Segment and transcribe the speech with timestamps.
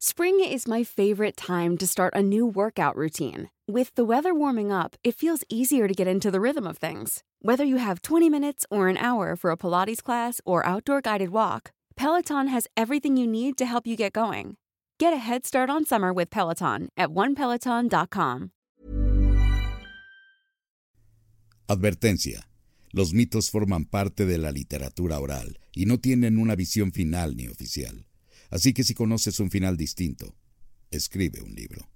[0.00, 3.50] Spring is my favorite time to start a new workout routine.
[3.66, 7.24] With the weather warming up, it feels easier to get into the rhythm of things.
[7.42, 11.30] Whether you have 20 minutes or an hour for a Pilates class or outdoor guided
[11.30, 14.56] walk, Peloton has everything you need to help you get going.
[15.00, 18.52] Get a head start on summer with Peloton at onepeloton.com.
[21.66, 22.48] Advertencia.
[22.92, 27.48] Los mitos forman parte de la literatura oral y no tienen una visión final ni
[27.48, 28.07] oficial.
[28.50, 30.34] Así que si conoces un final distinto,
[30.90, 31.88] escribe un libro.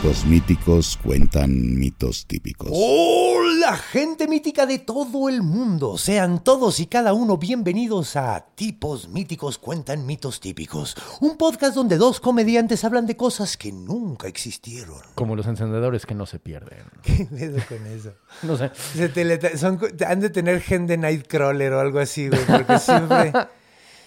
[0.00, 2.70] Tipos míticos cuentan mitos típicos.
[2.72, 5.98] Hola, gente mítica de todo el mundo.
[5.98, 10.94] Sean todos y cada uno bienvenidos a Tipos Míticos Cuentan Mitos Típicos.
[11.20, 15.00] Un podcast donde dos comediantes hablan de cosas que nunca existieron.
[15.16, 16.84] Como los encendedores que no se pierden.
[17.02, 18.12] ¿Qué pedo con eso?
[18.44, 18.70] No sé.
[18.94, 23.32] Se teleta- son- han de tener gen de Nightcrawler o algo así, güey, porque siempre...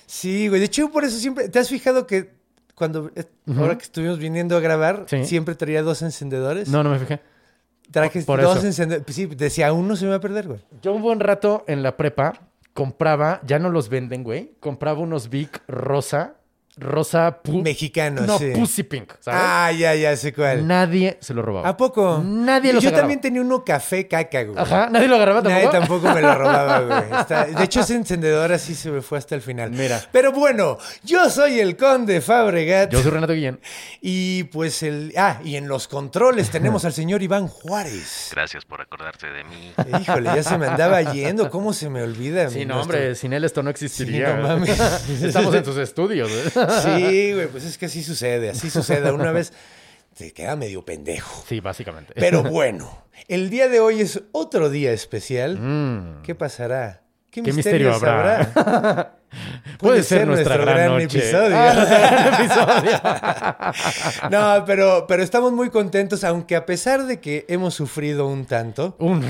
[0.06, 0.60] Sí, güey.
[0.60, 1.48] De hecho, por eso siempre...
[1.48, 2.41] ¿Te has fijado que
[2.82, 3.12] cuando...
[3.16, 5.24] eh, Ahora que estuvimos viniendo a grabar, Sí.
[5.26, 6.68] siempre traía dos encendedores?
[6.68, 7.20] No, no me fijé.
[7.92, 9.16] Traje por dos encendedores.
[9.16, 10.60] Sí, decía, uno se me va a perder, güey.
[10.82, 14.54] Yo un buen rato en la prepa compraba, ya no los venden, güey.
[14.60, 16.36] Compraba unos Vic rosa,
[16.82, 18.52] rosa pu- Mexicanos, No, sí.
[18.54, 19.40] Pussy Pink, ¿sabes?
[19.44, 20.68] Ah, ya, ya sé cuál.
[20.68, 21.70] Nadie se lo robaba.
[21.70, 22.22] ¿A poco?
[22.24, 23.04] Nadie los Yo agarraba.
[23.04, 24.58] también tenía uno café caca, güey.
[24.58, 25.66] Ajá, nadie lo agarraba tampoco.
[25.66, 27.20] Nadie tampoco me lo robaba, güey.
[27.22, 29.72] Está- De hecho, ese encendedor así se me fue hasta el final.
[29.72, 30.02] Mira.
[30.12, 32.92] Pero bueno, yo soy el conde Fabregat.
[32.92, 33.60] Yo soy Renato Guillén.
[34.04, 35.14] Y pues el...
[35.16, 38.30] Ah, y en los controles tenemos al señor Iván Juárez.
[38.32, 39.74] Gracias por acordarse de mí.
[40.02, 41.50] Híjole, ya se me andaba yendo.
[41.52, 42.50] ¿Cómo se me olvida?
[42.50, 44.28] Sí, no, nuestro- hombre, sin él esto no existiría.
[44.30, 44.80] Sí, no mames.
[45.22, 46.68] Estamos en sus estudios, güey.
[46.82, 49.12] Sí, güey, pues es que así sucede, así sucede.
[49.12, 49.54] Una vez
[50.18, 51.44] te queda medio pendejo.
[51.48, 52.14] Sí, básicamente.
[52.16, 55.58] Pero bueno, el día de hoy es otro día especial.
[55.60, 56.22] Mm.
[56.24, 57.01] ¿Qué pasará?
[57.32, 58.42] ¿Qué, ¿Qué misterio habrá?
[58.54, 59.16] habrá?
[59.80, 61.18] Puede ser nuestra nuestro gran gran noche.
[61.20, 61.56] episodio.
[61.58, 62.92] Ah.
[64.30, 68.96] No, pero, pero estamos muy contentos, aunque a pesar de que hemos sufrido un tanto,
[69.00, 69.24] Un-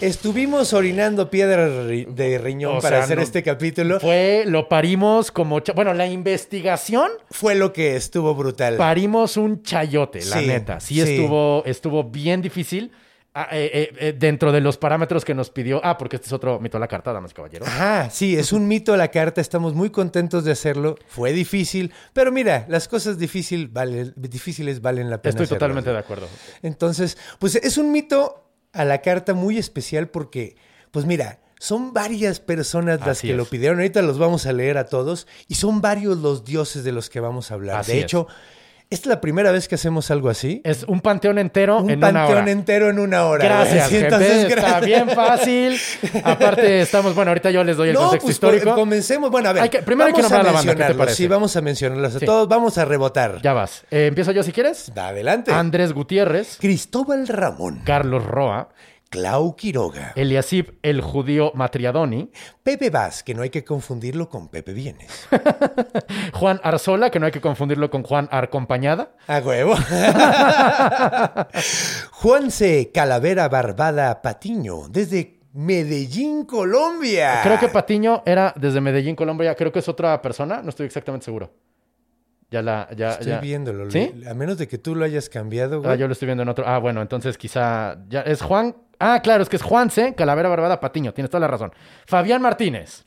[0.00, 4.00] estuvimos orinando piedra ri- de riñón O para sea, hacer no- este capítulo.
[4.00, 5.60] Fue, lo parimos como...
[5.74, 8.76] Bueno, la investigación Fue lo que estuvo brutal.
[8.76, 10.80] parimos un chayote, la Sí, neta.
[10.80, 11.00] Sí, sí.
[11.02, 12.90] Estuvo, estuvo bien difícil.
[13.34, 15.80] Ah, eh, eh, eh, dentro de los parámetros que nos pidió.
[15.82, 17.66] Ah, porque este es otro mito a la carta, damas y caballeros.
[17.66, 20.96] Ajá, sí, es un mito la carta, estamos muy contentos de hacerlo.
[21.06, 23.72] Fue difícil, pero mira, las cosas difícil
[24.16, 25.30] difíciles valen la pena.
[25.30, 25.58] Estoy hacerlas.
[25.60, 26.28] totalmente de acuerdo.
[26.62, 30.56] Entonces, pues es un mito a la carta muy especial porque,
[30.90, 33.36] pues mira, son varias personas las Así que es.
[33.38, 33.78] lo pidieron.
[33.78, 37.20] Ahorita los vamos a leer a todos y son varios los dioses de los que
[37.20, 37.78] vamos a hablar.
[37.78, 38.06] Así de es.
[38.92, 40.60] Esta es la primera vez que hacemos algo así.
[40.64, 42.50] Es un panteón entero un en una panteón hora.
[42.50, 43.44] entero en una hora.
[43.44, 44.04] Gracias, gente.
[44.06, 45.78] entonces, Está bien fácil.
[46.24, 47.14] Aparte, estamos...
[47.14, 48.70] Bueno, ahorita yo les doy el No, contexto pues histórico.
[48.70, 49.30] co- comencemos.
[49.30, 49.62] Bueno, a ver.
[49.64, 51.16] Hay que- primero hay que nombrar a la banda, ¿qué te parece?
[51.16, 52.26] Sí, vamos a mencionarlos a Sí.
[52.26, 52.48] todos.
[52.48, 53.40] Vamos a rebotar.
[53.42, 53.84] Ya vas.
[53.90, 54.92] Eh, Empiezo yo si quieres.
[54.96, 55.52] Adelante.
[55.52, 57.80] Andrés Gutiérrez, Cristóbal Ramón.
[57.84, 58.68] Carlos Roa,
[59.12, 60.14] Clau Quiroga.
[60.16, 62.30] Eliasib el judío Matriadoni,
[62.62, 65.28] Pepe Vaz, que no hay que confundirlo con Pepe Vienes.
[66.32, 69.76] Juan Arzola, que no hay que confundirlo con Juan Arcompañada, A huevo.
[72.12, 77.40] Juanse Calavera Barbada Patiño, desde Medellín, Colombia.
[77.42, 79.54] Creo que Patiño era desde Medellín, Colombia.
[79.54, 80.62] Creo que es otra persona.
[80.62, 81.52] No estoy exactamente seguro.
[82.52, 82.88] Ya la.
[82.96, 83.40] Ya, Estoy ya.
[83.40, 83.90] viéndolo.
[83.90, 84.12] ¿Sí?
[84.28, 85.90] A menos de que tú lo hayas cambiado, güey.
[85.92, 86.64] Ah, yo lo estoy viendo en otro.
[86.68, 87.96] Ah, bueno, entonces quizá.
[88.08, 88.76] Ya es Juan.
[89.00, 91.12] Ah, claro, es que es Juanse, Calavera Barbada Patiño.
[91.12, 91.72] Tienes toda la razón.
[92.06, 93.04] Fabián Martínez,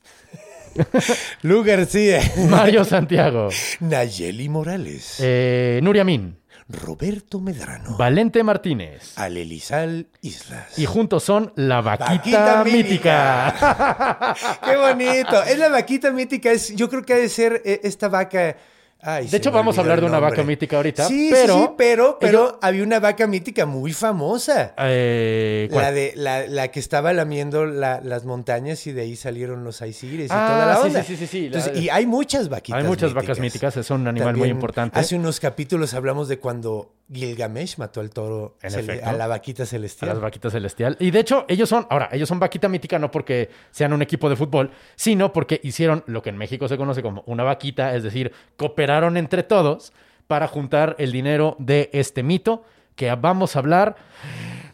[1.42, 2.20] Lu García.
[2.50, 3.48] Mario Santiago,
[3.80, 5.16] Nayeli Morales.
[5.20, 7.96] eh, Nuria Min, Roberto Medrano.
[7.96, 9.16] Valente Martínez.
[9.16, 10.78] Alelizal Islas.
[10.78, 14.34] Y juntos son la vaquita, Vaquita mítica.
[14.64, 15.42] ¡Qué bonito!
[15.44, 16.50] Es la vaquita mítica.
[16.52, 18.56] Es, yo creo que ha de ser eh, esta vaca.
[19.02, 21.68] Ay, De hecho, vamos a hablar de una vaca mítica ahorita, Sí, pero sí, sí,
[21.76, 24.74] pero, pero ellos- había una vaca mítica muy famosa.
[24.78, 25.68] Eh.
[25.70, 29.82] La, de, la, la que estaba lamiendo la- las montañas y de ahí salieron los
[29.82, 31.04] aisires y Ah, toda la onda.
[31.04, 31.48] sí, sí, sí.
[31.50, 34.98] La- Entonces, y hay muchas vaquitas Hay muchas vacas míticas, es un animal muy importante.
[34.98, 40.08] Hace unos capítulos hablamos de cuando Gilgamesh mató al toro, a la vaquita A celestial.
[40.10, 40.96] las vaquitas celestial.
[40.98, 44.28] Y de hecho, ellos son, ahora, ellos son vaquita mítica no porque sean un equipo
[44.28, 48.02] de fútbol, sino porque hicieron lo que en México se conoce como una vaquita, es
[48.02, 49.92] decir, cooperaron entre todos
[50.26, 52.64] para juntar el dinero de este mito
[52.96, 53.96] que vamos a hablar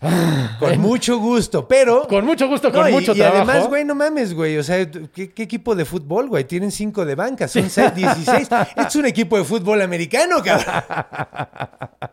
[0.58, 2.06] Con mucho gusto, pero...
[2.08, 3.48] Con mucho gusto, con No, y- mucho y, trabajo.
[3.50, 4.58] además, güey, no mames, güey.
[4.58, 6.44] O sea, ¿qué, qué equipo de fútbol, güey?
[6.44, 8.48] Tienen cinco de banca, son seis, 16.
[8.86, 10.66] es un equipo de fútbol americano, cabrón.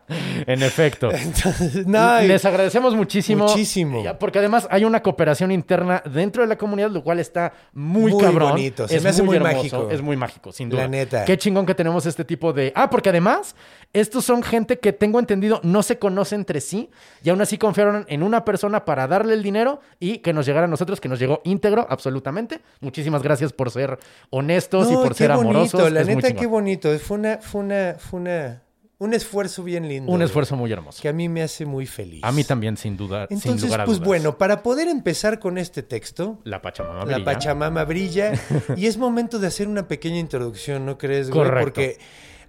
[0.46, 1.10] En efecto.
[1.12, 3.44] Entonces, no, y- Les agradecemos muchísimo.
[3.46, 4.02] Muchísimo.
[4.18, 8.22] Porque además hay una cooperación interna dentro de la comunidad, lo cual está muy, Muy
[8.22, 8.50] cabrón.
[8.50, 9.88] bonito, se me hace muy mágico.
[9.90, 10.82] Es muy mágico, sin duda.
[10.82, 11.24] La neta.
[11.24, 12.72] Qué chingón que tenemos este tipo de.
[12.74, 13.54] Ah, porque además,
[13.92, 16.90] estos son gente que tengo entendido no se conoce entre sí
[17.24, 20.66] y aún así confiaron en una persona para darle el dinero y que nos llegara
[20.66, 22.60] a nosotros, que nos llegó íntegro, absolutamente.
[22.80, 23.98] Muchísimas gracias por ser
[24.30, 25.72] honestos y por ser amorosos.
[25.72, 26.96] bonito, la Es muy neta, qué bonito.
[27.00, 28.62] Fue una, fue una, fue una,
[28.98, 30.12] un esfuerzo bien lindo.
[30.12, 31.02] Un esfuerzo muy hermoso.
[31.02, 32.20] Que a mí me hace muy feliz.
[32.22, 33.26] A mí también, sin duda.
[33.28, 34.06] sin Entonces, lugar a pues dudas.
[34.06, 37.24] bueno, para poder empezar con este texto, La Pachamama La brilla.
[37.24, 38.32] Pachamama brilla
[38.76, 41.42] y es momento de hacer una pequeña introducción, ¿no crees, güey?
[41.42, 41.64] Correcto.
[41.64, 41.98] Porque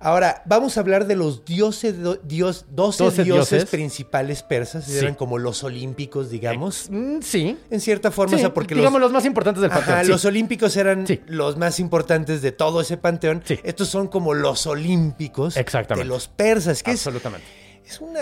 [0.01, 3.69] ahora vamos a hablar de los dioses, do- dios, 12, 12 dioses, dioses.
[3.69, 4.97] principales persas, Sí.
[4.97, 6.87] eran como los olímpicos, digamos.
[6.89, 7.57] Mm, sí.
[7.69, 9.95] En cierta forma, Sí, o sea, porque digamos los, los más importantes del panteón.
[9.95, 10.09] Ajá, sí.
[10.11, 13.41] los olímpicos eran los más importantes de todo ese panteón.
[13.45, 13.59] Sí.
[13.63, 16.07] Estos son como los olímpicos Exactamente.
[16.07, 17.45] de los persas, que es, Absolutamente.
[17.85, 18.19] es una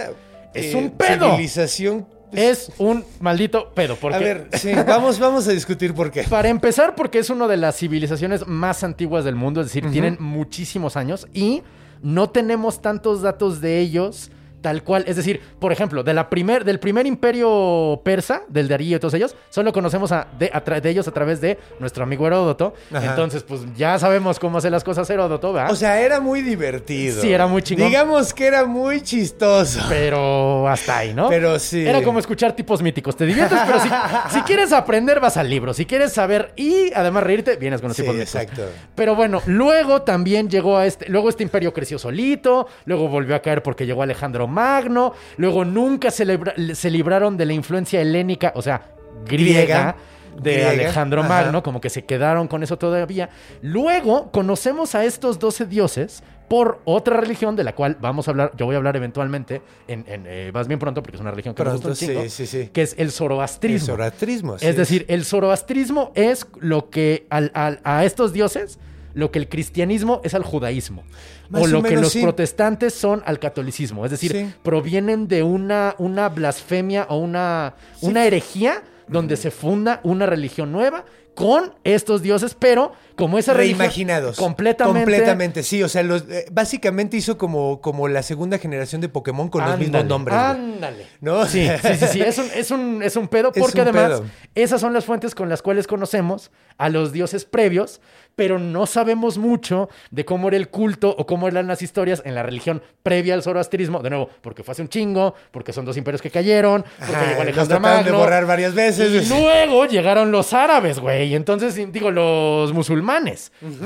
[0.53, 1.31] Es eh, un pedo.
[1.31, 2.07] civilización.
[2.33, 3.95] Es un maldito pedo.
[3.95, 6.23] Porque, A ver, sí, vamos, vamos a discutir por qué.
[6.23, 10.17] Para empezar, porque es una de las civilizaciones más antiguas del mundo, es decir, tienen
[10.19, 11.63] muchísimos años y
[12.01, 14.31] no tenemos tantos datos de ellos
[14.61, 15.03] tal cual.
[15.07, 19.13] Es decir, por ejemplo, de la primer, del primer imperio persa, del Darío y todos
[19.13, 22.73] ellos, solo conocemos a, de, a de ellos a través de nuestro amigo Heródoto.
[22.93, 23.05] Ajá.
[23.05, 25.71] Entonces, pues ya sabemos cómo hace las cosas Heródoto, ¿verdad?
[25.71, 27.21] O sea, era muy divertido.
[27.21, 27.87] Sí, era muy chingón.
[27.87, 29.79] Digamos que era muy chistoso.
[29.89, 31.29] Pero hasta ahí, ¿no?
[31.29, 31.85] Pero sí.
[31.87, 33.15] Era como escuchar tipos míticos.
[33.15, 33.89] Te diviertes, pero si,
[34.33, 35.73] si quieres aprender, vas al libro.
[35.73, 38.35] Si quieres saber y además reírte, vienes con los Sí, tipos míticos.
[38.41, 38.63] exacto.
[38.95, 41.07] Pero bueno, luego también llegó a este.
[41.09, 42.67] Luego este imperio creció solito.
[42.85, 45.13] Luego volvió a caer porque llegó Alejandro Magno.
[45.37, 48.81] Luego nunca se, libra- se libraron de la influencia helénica, o sea,
[49.25, 49.61] griega.
[49.63, 49.95] Griega.
[50.39, 51.29] De Griega, Alejandro ajá.
[51.29, 53.29] Magno, como que se quedaron con eso todavía.
[53.61, 58.51] Luego conocemos a estos 12 dioses por otra religión de la cual vamos a hablar,
[58.57, 61.53] yo voy a hablar eventualmente, en, en, eh, más bien pronto, porque es una religión
[61.53, 62.69] que me gusta Pronto, un chingo, sí, sí, sí.
[62.73, 63.85] que es el El zoroastrismo.
[63.87, 64.53] zoroastrismo.
[64.55, 68.79] así es decir, el zoroastrismo es lo que al- al- a estos dioses,
[69.13, 71.03] lo que el cristianismo es al judaísmo.
[71.49, 72.21] Más o o lo que los sí.
[72.21, 74.05] protestantes son al catolicismo.
[74.05, 74.53] Es decir, Sí.
[74.63, 81.05] provienen de una, una blasfemia o una, una herejía donde se funda una religión nueva
[81.33, 84.37] con estos dioses, pero como esa reimaginados.
[84.37, 85.83] completamente Completamente, sí.
[85.83, 89.77] O sea, los, eh, básicamente hizo como, como la segunda generación de Pokémon con los
[89.77, 90.37] mismos Ándale, nombres.
[90.37, 91.07] Ándale.
[91.21, 91.45] ¿No?
[91.45, 92.21] Sí, sí, sí, sí.
[92.21, 94.25] Es un, es un, es un pedo porque un además pedo.
[94.55, 97.99] esas son las fuentes con las cuales conocemos a los dioses previos,
[98.37, 102.35] pero no sabemos mucho de cómo era el culto o cómo eran las historias en
[102.35, 104.01] la religión previa al zoroastrismo.
[104.01, 107.25] De nuevo, porque fue hace un chingo, porque son dos imperios que cayeron, porque Ajá,
[107.27, 108.19] llegó Alejandro trataron de Magno.
[108.19, 109.25] borrar varias veces.
[109.25, 111.27] Y luego llegaron los árabes, güey.
[111.27, 113.08] Y entonces, digo, los musulmanes.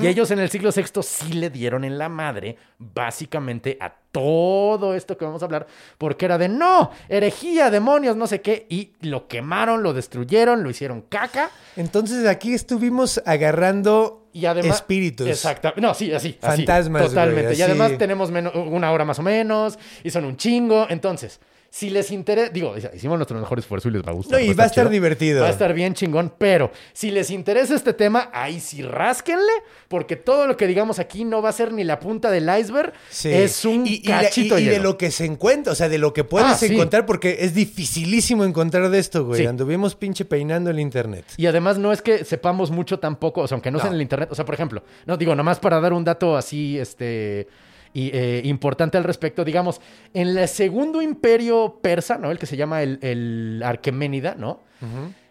[0.02, 4.94] Y ellos en el siglo VI sí le dieron en la madre, básicamente, a todo
[4.96, 5.66] esto que vamos a hablar,
[5.98, 8.66] porque era de no, herejía, demonios, no sé qué.
[8.70, 11.50] Y lo quemaron, lo destruyeron, lo hicieron caca.
[11.76, 14.78] Entonces aquí estuvimos agarrando Y además.
[14.78, 15.28] espíritus.
[15.28, 15.74] Exacto.
[15.78, 16.38] No, sí, así.
[16.42, 17.44] así, Fantasmas, Totalmente.
[17.48, 17.98] güey, y además así.
[17.98, 19.78] tenemos menos- una hora más o menos.
[20.04, 20.86] Y son un chingo.
[20.90, 21.40] Entonces.
[21.76, 24.38] Si les interesa, digo, hicimos nuestro mejor esfuerzo y les va a gustar.
[24.40, 24.92] No, y va va a estar chido.
[24.92, 25.42] divertido.
[25.42, 29.52] Va a estar bien chingón, pero si les interesa este tema, ahí sí rásquenle,
[29.88, 32.94] porque todo lo que digamos aquí no va a ser ni la punta del iceberg,
[33.10, 33.30] Sí.
[33.34, 35.90] es un y, y la- cachito y- y de lo que se encuentra, o sea,
[35.90, 36.68] de lo que puedes Ah, sí.
[36.68, 39.42] encontrar, porque es dificilísimo encontrar de esto, güey.
[39.42, 39.48] Sí.
[39.48, 41.26] Anduvimos pinche peinando el internet.
[41.38, 43.94] Y además no es que sepamos mucho tampoco, o sea, aunque no, sea No.
[43.94, 46.78] en el internet, o sea, por ejemplo, no digo, nomás para dar un dato así,
[46.78, 47.48] este,
[47.94, 49.80] y, eh, importante al respecto, digamos,
[50.14, 52.32] en el segundo imperio persa, ¿no?
[52.32, 54.62] El que se llama el, el Arqueménida, ¿no?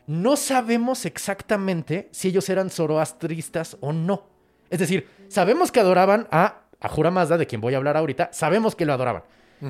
[0.06, 4.26] No sabemos exactamente si ellos eran zoroastristas o no.
[4.70, 8.74] Es decir, sabemos que adoraban a Ahura Mazda, de quien voy a hablar ahorita, sabemos
[8.74, 9.22] que lo adoraban,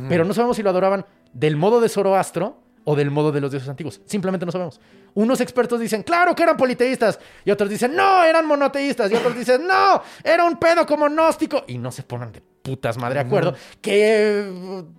[0.09, 3.51] pero no sabemos si lo adoraban del modo de Zoroastro o del modo de los
[3.51, 4.01] dioses antiguos.
[4.07, 4.81] Simplemente no sabemos.
[5.15, 9.37] Unos expertos dicen, claro que eran politeístas, y otros dicen, no, eran monoteístas, y otros
[9.37, 13.27] dicen, no, era un pedo como gnóstico, y no se ponen de putas madre de
[13.27, 13.55] acuerdo.
[13.81, 14.49] ¿Qué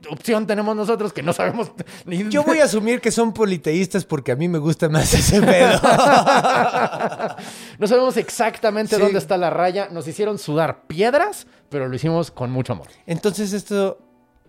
[0.09, 1.71] opción tenemos nosotros que no sabemos
[2.05, 5.41] ni Yo voy a asumir que son politeístas porque a mí me gusta más ese
[5.41, 5.79] pedo.
[7.79, 9.01] no sabemos exactamente Sí.
[9.01, 9.87] dónde está la raya.
[9.91, 12.87] Nos hicieron sudar piedras, pero lo hicimos con mucho amor.
[13.05, 13.99] Entonces esto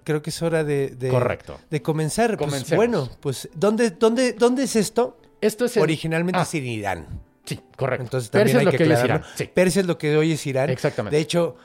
[0.04, 1.58] creo que es hora de, de- Correcto.
[1.70, 2.36] de comenzar.
[2.36, 5.18] Pues, bueno, pues ¿dónde, dónde, ¿dónde es esto?
[5.40, 7.06] Esto es el- Originalmente Ah, es en Irán.
[7.44, 8.04] Sí, correcto.
[8.04, 9.26] Entonces Persia también es lo hay que que hoy es aclararlo.
[9.26, 9.36] Irán.
[9.38, 9.50] Sí.
[9.52, 10.70] Persia es lo que hoy es Irán.
[10.70, 11.16] Exactamente.
[11.16, 11.56] De hecho,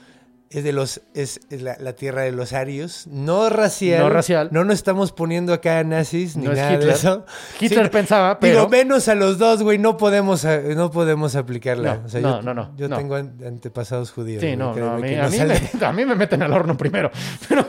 [0.51, 3.99] es de los es, es la, la tierra de los arios, no racial.
[4.01, 4.49] No racial.
[4.51, 6.95] No nos estamos poniendo acá nazis ni No es nada de Hitler.
[6.95, 7.25] eso.
[7.59, 8.55] Hitler Sí, pensaba, pero...
[8.55, 11.97] Digo, menos a los dos, güey, no podemos a- no podemos aplicarla.
[11.97, 12.97] No, O sea, no, yo, no, no, Yo no.
[12.97, 14.41] tengo an- antepasados judíos.
[14.41, 17.11] Sí, no, a mí, a mí me, a mí me meten al horno primero.
[17.47, 17.67] Pero-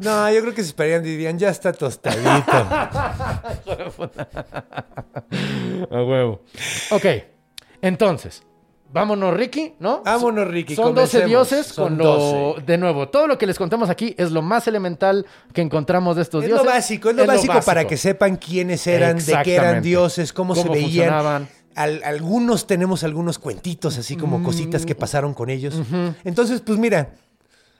[0.00, 2.52] No, yo creo que se esperarían, dirían, ya está tostadito.
[5.90, 6.42] A huevo.
[6.90, 7.04] Ok,
[7.82, 8.42] entonces,
[8.94, 10.02] vámonos, Ricky, ¿no?
[10.04, 11.28] Vámonos, Ricky, Son 12 comencemos.
[11.28, 12.04] dioses Son con lo...
[12.54, 12.62] 12.
[12.62, 16.22] De nuevo, todo lo que les contamos aquí es lo más elemental que encontramos de
[16.22, 16.64] estos Es dioses.
[16.64, 20.54] lo básico, es lo, básico, para que sepan quiénes eran, de qué eran dioses, cómo,
[20.54, 21.46] se veían.
[21.74, 25.74] Al- algunos tenemos algunos cuentitos, así como cositas que pasaron con ellos.
[26.24, 27.10] Entonces, pues mira,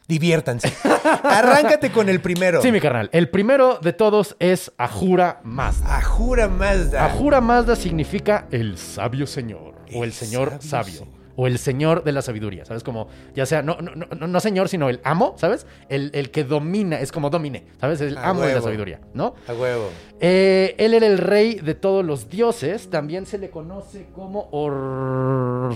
[0.08, 0.72] diviértanse.
[1.22, 2.60] Arráncate con el primero.
[2.60, 3.08] Sí, mi carnal.
[3.12, 5.96] El primero de todos es Ahura Mazda.
[5.96, 7.04] Ajura Mazda.
[7.06, 11.06] Ahura Mazda significa el sabio señor o el señor sabio.
[11.36, 12.84] O el señor de la sabiduría, ¿sabes?
[12.84, 15.66] Como, ya sea, no, no, no, no señor, sino el amo, ¿sabes?
[15.88, 18.00] El, el que domina, es como domine, ¿sabes?
[18.02, 19.34] El amo de la sabiduría, ¿no?
[19.48, 19.88] A huevo.
[20.20, 22.88] Eh, él era el rey de todos los dioses.
[22.88, 25.74] También se le conoce como Or...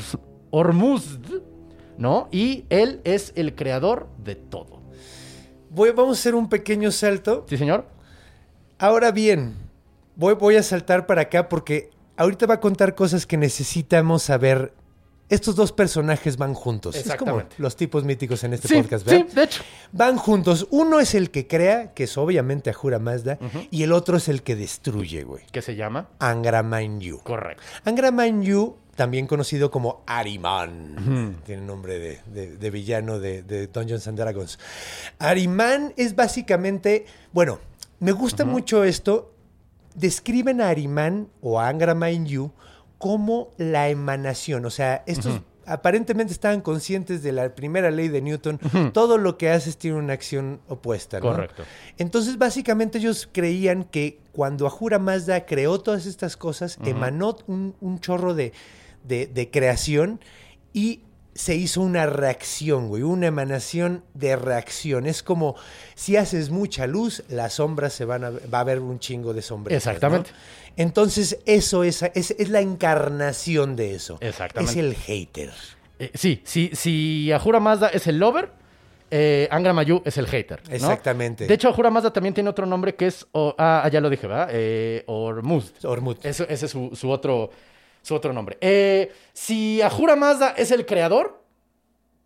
[0.51, 1.43] Ormuzd,
[1.97, 2.29] ¿no?
[2.31, 4.81] Y él es el creador de todo.
[5.71, 7.45] Voy, vamos a hacer un pequeño salto.
[7.49, 7.85] ¿Sí, señor?
[8.79, 9.57] Ahora bien,
[10.17, 14.75] voy, voy a saltar para acá porque ahorita va a contar cosas que necesitamos saber.
[15.31, 16.97] Estos dos personajes van juntos.
[16.97, 17.57] Es como Exactamente.
[17.59, 19.27] los tipos míticos en este sí, podcast, ¿verdad?
[19.29, 19.63] sí, de hecho.
[19.93, 20.67] Van juntos.
[20.71, 23.39] Uno es el que crea, que es obviamente Ahura Mazda,
[23.71, 25.43] y el otro es el que destruye, güey.
[25.53, 26.09] ¿Qué se llama?
[26.19, 27.19] Angra Mainyu.
[27.19, 27.63] Correcto.
[27.85, 31.43] Angra Mainyu, también conocido como Ariman.
[31.45, 34.59] Tiene nombre de, de- de villano de, de Dungeons and Dragons.
[35.19, 37.59] Ariman es básicamente, bueno,
[38.01, 39.35] me gusta mucho esto.
[39.95, 42.53] Describen a Ariman o a Angra Mainyu
[42.99, 44.65] como la emanación.
[44.65, 48.59] O sea, estos aparentemente estaban conscientes de la primera ley de Newton.
[48.95, 51.21] Todo lo que haces tiene una acción opuesta.
[51.21, 51.27] ¿no?
[51.27, 51.65] Correcto.
[51.99, 58.01] Entonces, básicamente ellos creían que cuando Ahura Mazda creó todas estas cosas, emanó un, un
[58.01, 58.53] chorro de,
[59.05, 60.21] de- de creación
[60.73, 61.03] y
[61.39, 65.07] se hizo una reacción, güey, una emanación de reacción.
[65.07, 65.55] Es como
[65.95, 69.41] si haces mucha luz, las sombras se van a va a haber un chingo de
[69.43, 69.77] sombras.
[69.77, 70.31] Exactamente.
[70.77, 74.19] Entonces, eso es, es, es la encarnación de eso.
[74.21, 74.73] Exactamente.
[74.73, 75.53] Es el hater.
[76.01, 78.51] Eh, sí, sí, si Ahura Mazda es el lover,
[79.11, 80.61] eh, Angra Mayu es el hater.
[80.69, 80.75] ¿no?
[80.75, 81.47] Exactamente.
[81.47, 83.25] De hecho, Ahura Mazda también tiene otro nombre que es.
[83.35, 84.49] ah, ya lo dije, ¿verdad?
[84.53, 85.05] Eh.
[86.25, 87.51] Eso- ese es su, su otro,
[88.03, 88.59] su otro nombre.
[88.61, 91.43] Eh, si Ahura Mazda es el creador,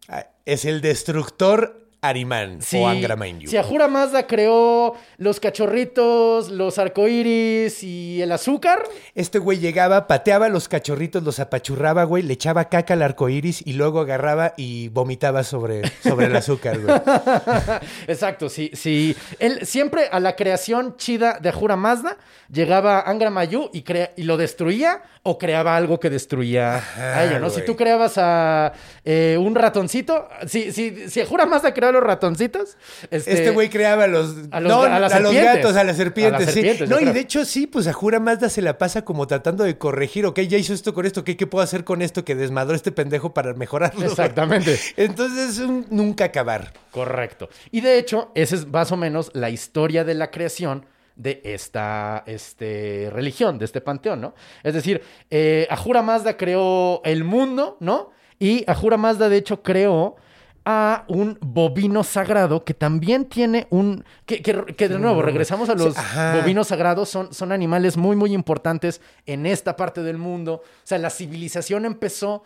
[0.08, 1.81] Ah, Es el destructor
[2.12, 3.48] Ariman o Angra Mainyu.
[3.48, 8.82] si Ahura Mazda creó los cachorritos, los arcoíris y el azúcar,
[9.14, 13.62] Este güey llegaba, pateaba los cachorritos, los apachurraba, güey, le echaba caca al arco iris
[13.64, 16.92] y luego agarraba y vomitaba sobre, sobre el azúcar, güey.
[18.08, 19.16] Exacto, sí, sí.
[19.38, 22.16] Él siempre a la creación chida de Ahura Mazda
[22.50, 27.38] llegaba Angra Mayu y, crea- y lo destruía o creaba algo que destruía a ello,
[27.38, 27.48] ¿no?
[27.48, 28.72] Si tú creabas a
[29.04, 32.76] eh, un ratoncito, si, si, si Ahura Mazda creó a los ratoncitos,
[33.10, 35.54] este, Este güey creaba a los, a los no, ga- a las los serpientes.
[35.62, 36.54] gatos, a las serpientes, A las sí.
[36.54, 37.14] serpientes, yo no, y creo.
[37.14, 40.40] de hecho sí, pues a Jura Mazda se la pasa como tratando de corregir, ok,
[40.40, 43.32] ya hizo esto con esto, ¿qué, qué puedo hacer con esto que desmadró este pendejo
[43.34, 44.04] para mejorarlo?
[44.04, 44.78] Exactamente.
[44.96, 46.72] Entonces es un nunca acabar.
[46.90, 47.48] Correcto.
[47.70, 52.22] Y de hecho, esa es más o menos la historia de la creación de esta
[52.26, 54.34] este, religión, de este panteón, ¿no?
[54.62, 58.10] Es decir, eh, Ahura Mazda creó el mundo, ¿no?
[58.38, 60.16] Y Ahura Mazda, de hecho, creó
[60.64, 64.04] a un bovino sagrado que también tiene un...
[64.26, 66.00] Que, que- que de nuevo, regresamos a los Sí,
[66.40, 70.62] bovinos sagrados, son, son animales muy, muy importantes en esta parte del mundo.
[70.62, 72.44] O sea, la civilización empezó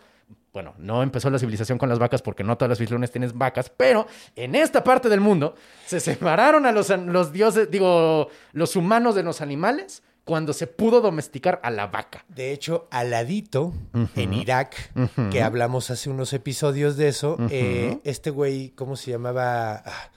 [0.53, 3.69] bueno, no empezó la civilización con las vacas porque no todas las civilizaciones tienen vacas,
[3.77, 5.53] pero en esta parte del mundo
[5.85, 10.99] se separaron a los, los dioses, digo, los humanos de los animales cuando se pudo
[10.99, 12.25] domesticar a la vaca.
[12.27, 13.73] De hecho, al ladito,
[14.13, 14.91] en Irak,
[15.31, 19.83] que hablamos hace unos episodios de eso, eh, este güey, ¿cómo se llamaba?
[19.85, 20.11] Ah,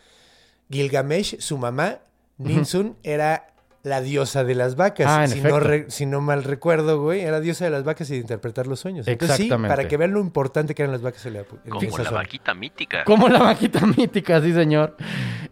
[0.69, 2.00] Gilgamesh, su mamá,
[2.38, 5.06] Ninsun, era la diosa de las vacas.
[5.08, 8.10] Ah, en si, no re- si no mal recuerdo, güey, era diosa de las vacas
[8.10, 9.08] y de interpretar los sueños.
[9.08, 9.75] Entonces, sí, Exactamente.
[9.75, 12.10] para que vean lo importante que eran las vacas en, la- en Como la zona.
[12.10, 13.04] vaquita mítica.
[13.04, 14.96] Como la vaquita mítica, sí, señor.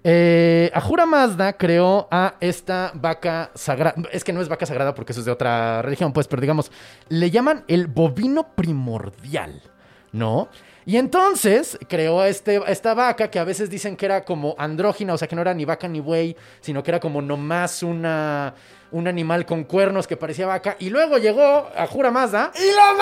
[0.04, 3.94] Eh, Ahura Mazda creó a esta vaca sagrada.
[4.12, 6.70] Es que no es vaca sagrada porque eso es de otra religión, pues, pero digamos,
[7.08, 9.62] le llaman el bovino primordial.
[10.10, 10.48] ¿no?
[10.88, 15.18] Y entonces creó este, esta vaca que a veces dicen que era como andrógina, o
[15.18, 18.54] sea, que no era ni vaca ni buey, sino que era como nomás una,
[18.90, 20.76] un animal con cuernos que parecía vaca.
[20.78, 22.52] Y luego llegó a Jura Mazda.
[22.56, 22.96] ¡Y lo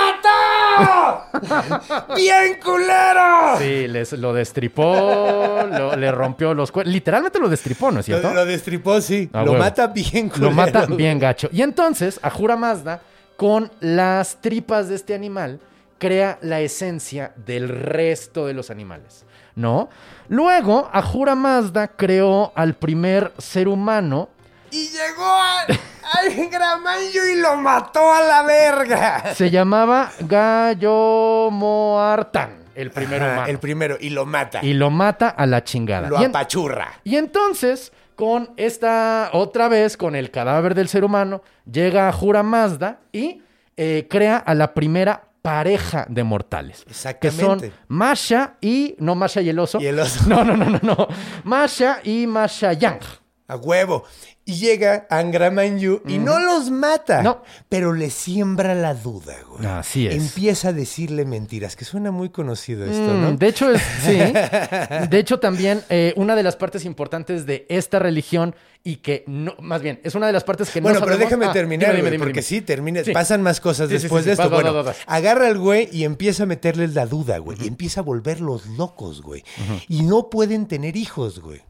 [1.46, 2.06] mató!
[2.16, 3.56] ¡Bien culero!
[3.58, 6.92] Sí, les, lo destripó, lo- le rompió los cuernos.
[6.92, 8.30] Literalmente lo destripó, ¿no es cierto?
[8.30, 9.30] Lo, lo destripó, sí.
[9.32, 9.62] A lo huevo.
[9.62, 10.50] mata bien culero.
[10.50, 11.48] Lo mata bien gacho.
[11.52, 13.00] Y entonces, Ajura Mazda,
[13.36, 15.60] con las tripas de este animal,
[15.98, 19.24] crea la esencia del resto de los animales,
[19.54, 19.88] ¿no?
[20.28, 24.28] Luego, Ajura Mazda creó al primer ser humano.
[24.70, 25.24] Y llegó
[26.12, 29.34] al Gramayo y lo mató a la verga.
[29.34, 33.48] Se llamaba Gallo Moartan, el primer Ajá, humano.
[33.48, 34.60] El primero, y lo mata.
[34.62, 36.08] Y lo mata a la chingada.
[36.08, 36.92] lo Y en- apachurra.
[37.04, 42.98] Y entonces, con esta, otra vez, con el cadáver del ser humano, llega Jura Mazda
[43.12, 43.42] y
[43.76, 46.82] eh, crea a la primera pareja de mortales.
[46.82, 47.68] Que Exactamente.
[47.70, 49.80] son Masha y, no Masha y el oso.
[49.80, 50.24] Y el oso.
[50.26, 51.08] No, no, no, no, no.
[51.44, 52.98] Masha y Masha Yang.
[53.46, 54.02] A huevo.
[54.48, 57.20] Y llega Angra Manju y no los mata.
[57.20, 57.42] No.
[57.68, 59.66] Pero le siembra la duda, güey.
[59.66, 60.14] Así es.
[60.14, 63.32] Empieza a decirle mentiras, que suena muy conocido esto, Mm, ¿no?
[63.36, 64.16] De hecho, es, sí.
[65.10, 69.56] De hecho, también eh, una de las partes importantes de esta religión y que no,
[69.58, 71.96] más bien, es una de las partes que Bueno, no pero sabemos- déjame Ah, terminar,
[71.96, 73.10] dime, dime, porque sí, termina, Sí.
[73.10, 74.48] pasan más cosas Sí, después sí, de esto.
[74.48, 78.66] Bueno, agarra al güey y empieza a meterles la duda, güey, y empieza a volverlos
[78.66, 79.42] locos, güey.
[79.88, 81.62] Y no pueden tener hijos, güey.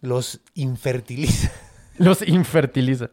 [0.00, 1.50] Los infertiliza.
[1.98, 3.10] Los infertiliza.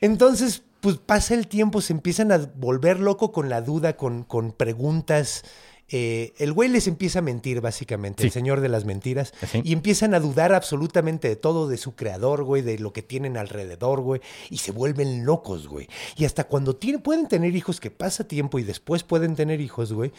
[0.00, 4.52] Entonces, pues pasa el tiempo, se empiezan a volver loco con la duda, con, con
[4.52, 5.44] preguntas.
[5.90, 8.26] Eh, el güey les empieza a mentir, básicamente, Sí.
[8.26, 9.32] el señor de las mentiras.
[9.50, 9.62] Sí.
[9.64, 13.38] Y empiezan a dudar absolutamente de todo, de su creador, güey, de lo que tienen
[13.38, 14.20] alrededor, güey.
[14.50, 15.88] Y se vuelven locos, güey.
[16.16, 19.94] Y hasta cuando tienen, pueden tener hijos, que pasa tiempo y después pueden tener hijos,
[19.94, 20.12] güey,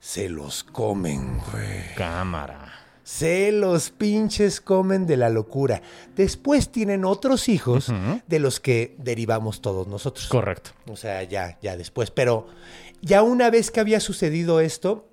[0.00, 1.94] se los comen, güey.
[1.96, 2.72] Cámara.
[3.06, 5.80] Se los pinches comen de la locura.
[6.16, 7.92] Después tienen otros hijos
[8.26, 10.26] de los que derivamos todos nosotros.
[10.26, 10.70] Correcto.
[10.90, 12.10] O sea, ya, ya después.
[12.10, 12.48] Pero
[13.02, 15.08] ya una vez que había sucedido esto,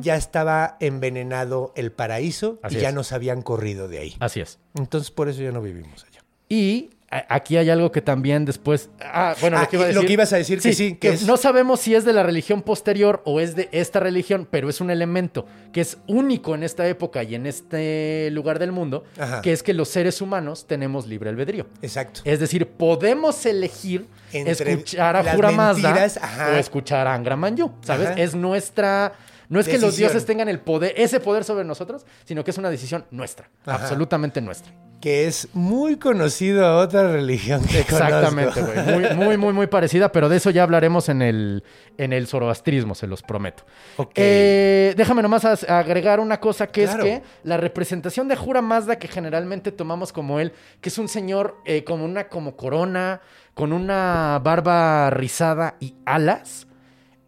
[0.00, 2.94] ya estaba envenenado el paraíso Así y ya es.
[2.94, 4.16] nos habían corrido de ahí.
[4.20, 4.58] Así es.
[4.74, 6.24] Entonces por eso ya no vivimos allá.
[6.48, 6.92] Y
[7.28, 8.90] aquí hay algo que también después.
[9.00, 10.02] Ah, bueno, Ah, lo que iba a y decir.
[10.02, 12.12] lo que ibas a decir que sí, que que es- no sabemos si es de
[12.12, 16.54] la religión posterior o es de esta religión, pero es un elemento que es único
[16.54, 19.42] en esta época y en este lugar del mundo, Ajá.
[19.42, 21.66] que es que los seres humanos tenemos libre albedrío.
[21.82, 22.20] Exacto.
[22.24, 26.06] Es decir, podemos elegir Entre escuchar a Jura Mazda
[26.52, 28.08] o escuchar a Angra Manju, ¿sabes?
[28.08, 28.20] Ajá.
[28.20, 29.12] Es nuestra...
[29.48, 32.58] No es que los dioses tengan el poder, ese poder sobre nosotros, sino que es
[32.58, 33.82] una decisión nuestra, Ajá.
[33.82, 34.72] absolutamente nuestra.
[35.00, 38.78] Que es muy conocido a otra religión que Exactamente, güey.
[38.86, 41.62] Muy, muy, muy, muy parecida, pero de eso ya hablaremos en el,
[41.98, 43.64] en el zoroastrismo, se los prometo.
[43.98, 44.12] Ok.
[44.14, 47.04] Eh, déjame nomás agregar una cosa que Claro.
[47.04, 51.08] es que la representación de Jura Mazda que generalmente tomamos como él, que es un
[51.08, 53.20] señor eh, como una como corona,
[53.52, 56.66] con una barba rizada y alas,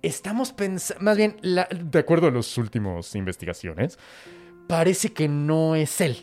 [0.07, 3.99] estamos pensando, más bien, la- de acuerdo a las últimas investigaciones,
[4.67, 6.17] parece que no es él.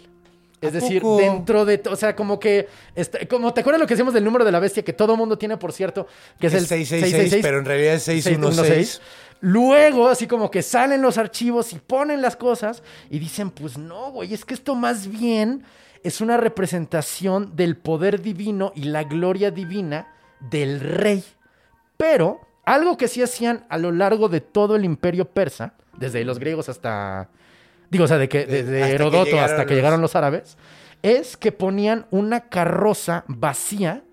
[0.61, 1.17] Es ¿A decir, poco?
[1.17, 4.45] dentro de, o sea, como que, está- como te acuerdas lo que decíamos del número
[4.45, 6.07] de la bestia que todo mundo tiene, por cierto,
[6.39, 9.01] que es, Es el 666, pero en realidad es 616.
[9.41, 14.11] Luego, así como que salen los archivos y ponen las cosas y dicen, pues no,
[14.11, 15.63] güey, es que esto más bien
[16.01, 20.07] es una representación del poder divino y la gloria divina
[20.39, 21.25] del rey.
[21.97, 26.39] Pero algo que sí hacían a lo largo de todo el imperio persa, desde los
[26.39, 27.29] griegos hasta,
[27.89, 30.15] digo, o sea, de, que, de, de Hasta que Herodoto hasta que los- llegaron los
[30.15, 30.57] árabes,
[31.01, 34.03] es que ponían una carroza vacía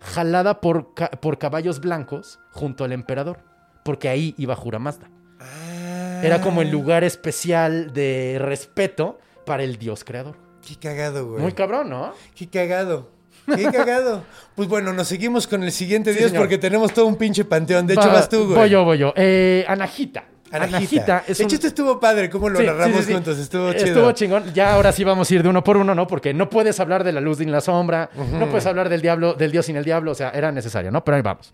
[0.00, 3.38] jalada por, ca- por caballos blancos junto al emperador,
[3.84, 5.08] porque ahí iba Jura Mazda.
[5.40, 10.36] Ah, Era como el lugar especial de respeto para el dios creador.
[10.66, 11.42] Qué cagado, güey.
[11.42, 12.12] Muy cabrón, ¿no?
[12.34, 13.10] Qué cagado.
[13.56, 14.24] Qué cagado.
[14.54, 16.44] pues bueno, nos seguimos con el siguiente Sí, dios señor.
[16.44, 17.86] porque tenemos todo un pinche panteón.
[17.86, 18.56] De hecho, Va- vas tú, güey.
[18.58, 19.12] Voy yo, voy yo.
[19.16, 20.24] Eh, Anahita.
[20.52, 21.24] Anahita.
[21.26, 22.30] es de un- hecho, esto estuvo padre.
[22.30, 23.12] ¿Cómo lo Sí, narramos sí, sí, sí.
[23.14, 23.38] juntos?
[23.38, 23.84] Estuvo chido.
[23.86, 24.54] Estuvo chingón.
[24.54, 26.06] Ya ahora sí vamos a ir de uno por uno, ¿no?
[26.06, 29.34] Porque no puedes hablar de la luz sin la sombra, no puedes hablar del diablo,
[29.34, 31.04] del dios sin el diablo, o sea, era necesario, ¿no?
[31.04, 31.52] Pero ahí vamos.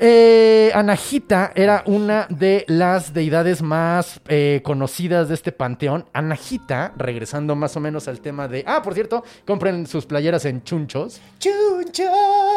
[0.00, 6.06] Eh, Anahita era una de las deidades más eh, conocidas de este panteón.
[6.12, 8.62] Anahita, regresando más o menos al tema de.
[8.64, 11.20] Ah, por cierto, compren sus playeras en chunchos.
[11.40, 12.06] ¡Chunchos!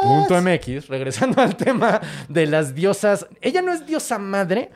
[0.04, 2.00] Punto MX, regresando al tema
[2.30, 3.26] de las diosas.
[3.42, 4.70] Ella no es diosa madre,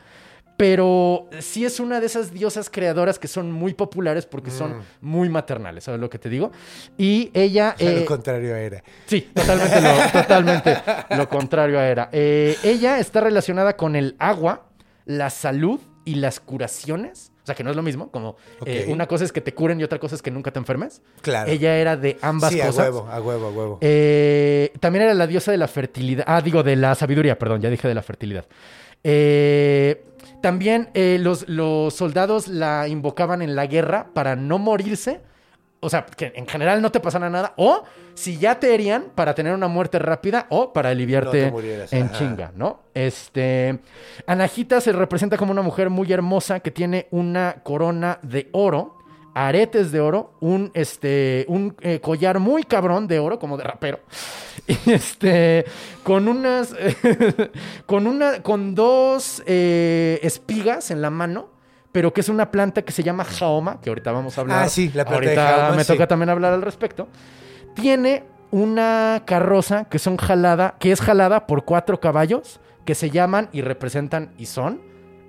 [0.56, 5.28] pero sí es una de esas diosas creadoras que son muy populares porque son muy
[5.28, 6.52] maternales, ¿sabes lo que te digo?
[6.96, 7.74] Y ella...
[7.76, 8.82] O sea, eh, lo contrario a era.
[9.06, 10.76] Sí, totalmente lo, totalmente
[11.10, 12.08] lo contrario a Era.
[12.12, 14.66] Eh, ella está relacionada con el agua,
[15.04, 17.32] la salud y las curaciones.
[17.42, 19.78] O sea, que no es lo mismo, como eh, una cosa es que te curen
[19.78, 21.00] y otra cosa es que nunca te enfermes.
[21.20, 21.50] Claro.
[21.50, 22.78] Ella era de ambas sí, cosas.
[22.78, 23.78] a huevo, a huevo, a huevo.
[23.82, 26.24] Eh, también era la diosa de la fertilidad.
[26.26, 28.46] Ah, digo, de la sabiduría, perdón, ya dije de la fertilidad.
[29.04, 30.02] Eh,
[30.46, 35.20] también eh, los, los soldados la invocaban en la guerra para no morirse.
[35.80, 37.52] O sea, que en general no te pasara nada.
[37.56, 37.82] O
[38.14, 41.92] si ya te herían, para tener una muerte rápida o para No aliviarte te murieras,
[41.92, 42.12] en ajá.
[42.16, 42.82] chinga, ¿no?
[42.94, 43.80] Este.
[44.28, 48.98] Anahita se representa como una mujer muy hermosa que tiene una corona de oro,
[49.36, 54.00] aretes de oro, un, este, un eh, collar muy cabrón de oro, como de rapero.
[54.66, 55.64] Y este.
[56.02, 56.74] Con unas.
[57.86, 58.42] con una.
[58.42, 61.50] Con dos eh, espigas en la mano.
[61.92, 64.64] Pero que es una planta que se llama jaoma, que ahorita vamos a hablar.
[64.64, 65.92] Ah, sí, la planta de ahorita jaoma, me sí.
[65.92, 67.06] toca también hablar al respecto.
[67.74, 73.48] Tiene una carroza que son jalada, que es jalada por cuatro caballos que se llaman
[73.52, 74.80] y representan y son,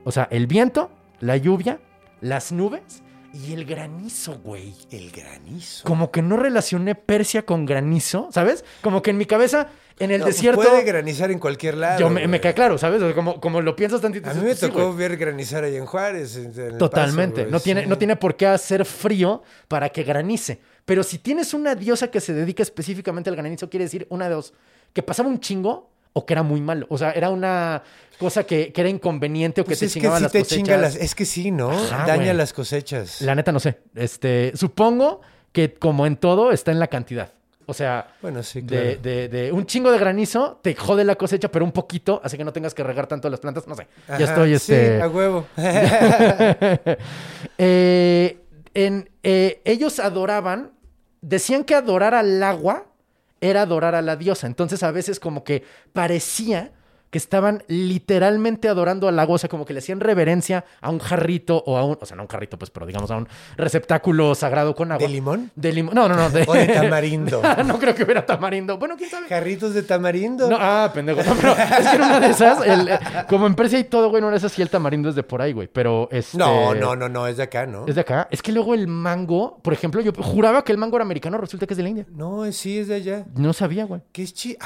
[0.04, 0.90] o sea, el viento,
[1.20, 1.80] la lluvia,
[2.22, 3.04] las nubes
[3.46, 4.74] y el granizo, güey.
[4.92, 5.84] El granizo.
[5.86, 8.64] Como que no relacioné Persia con granizo, ¿sabes?
[8.82, 9.68] Como que en mi cabeza,
[10.00, 12.00] en el No, pues desierto, Puede granizar en cualquier lado.
[12.00, 13.02] yo me, me queda claro, ¿sabes?
[13.02, 14.30] O sea, como, como lo piensas tantito.
[14.30, 14.98] A mí me pues, sí, tocó güey.
[14.98, 16.36] ver granizar ahí en Juárez.
[16.38, 17.42] en- en El Totalmente.
[17.44, 17.88] Paso, no, tiene, sí.
[17.90, 20.60] no tiene por qué hacer frío para que granice.
[20.86, 24.36] Pero si tienes una diosa que se dedica específicamente al granizo, quiere decir una de
[24.36, 24.54] dos.
[24.94, 26.86] Que pasaba un chingo o que era muy malo.
[26.90, 27.84] O sea, era una
[28.20, 30.40] cosa que, que era inconveniente o que Pues te es que chingaba sí las te
[30.40, 30.58] cosechas.
[30.58, 30.96] chinga las...
[30.96, 31.70] Es que sí, ¿no?
[31.72, 32.38] Ajá, Daña güey.
[32.38, 33.22] las cosechas.
[33.22, 33.80] La neta no sé.
[33.96, 37.32] Este, supongo que como en todo está en la cantidad.
[37.70, 39.02] O sea, Bueno, sí, de, claro.
[39.02, 42.46] de- de un chingo de granizo te jode la cosecha, pero un poquito, así que
[42.46, 43.68] no tengas que regar tanto las plantas.
[43.68, 43.88] No sé.
[44.08, 45.02] Ajá, ya estoy, sí, este.
[45.02, 45.46] a huevo.
[47.58, 48.38] Eh,
[48.74, 50.72] en, eh, ellos adoraban,
[51.22, 52.86] decían que adorar al agua
[53.42, 54.48] era adorar a la diosa.
[54.48, 56.72] Entonces a veces como que parecía
[57.10, 61.00] que estaban literalmente adorando al agua, o sea, como que le hacían reverencia a un
[61.00, 64.36] jarrito o a un, o sea, no un jarrito, pues, pero digamos a un receptáculo
[64.36, 65.06] sagrado con agua.
[65.08, 65.52] ¿De limón?
[65.56, 65.96] De limón.
[65.96, 66.30] No, no, no.
[66.30, 66.44] De...
[66.48, 67.42] O de tamarindo.
[67.66, 68.78] no creo que hubiera tamarindo.
[68.78, 69.28] Bueno, quién sabe.
[69.28, 70.50] Jarritos de tamarindo.
[70.50, 71.22] No, ah, pendejo.
[71.24, 72.90] No, pero es que en una de esas, el-
[73.28, 75.24] como en Persia y todo, güey, en una de esas sí el tamarindo es de
[75.24, 75.68] por ahí, güey.
[75.68, 76.38] Pero este.
[76.38, 77.86] no, no, no, no, es de acá, ¿no?
[77.88, 78.28] Es de acá.
[78.32, 81.66] Es que luego el mango, por ejemplo, yo juraba que el mango era americano, resulta
[81.66, 82.06] que es de la India.
[82.12, 83.26] No, sí, es de allá.
[83.36, 84.02] No sabía, güey.
[84.12, 84.58] Que es chi...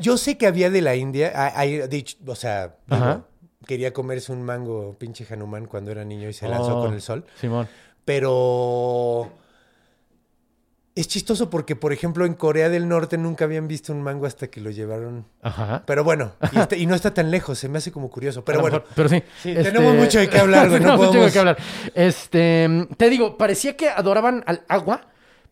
[0.00, 3.26] yo sé que había de la India, hay- dicho, o sea, digo,
[3.66, 7.02] quería comerse un mango pinche Hanuman cuando era niño y se lanzó Oh, con el
[7.02, 7.24] sol.
[7.40, 7.68] Simón.
[8.04, 9.30] Pero
[10.94, 14.48] es chistoso porque, por ejemplo, en Corea del Norte nunca habían visto un mango hasta
[14.48, 15.24] que lo llevaron.
[15.42, 15.84] Ajá.
[15.86, 18.44] Pero bueno, y, está- y no está tan lejos, se me hace como curioso.
[18.44, 19.22] Pero bueno, mejor, pero sí.
[19.42, 21.58] Sí, tenemos mucho de qué hablar, güey, no tenemos mucho de podemos- qué hablar.
[21.94, 25.02] Este, te digo, parecía que adoraban al agua,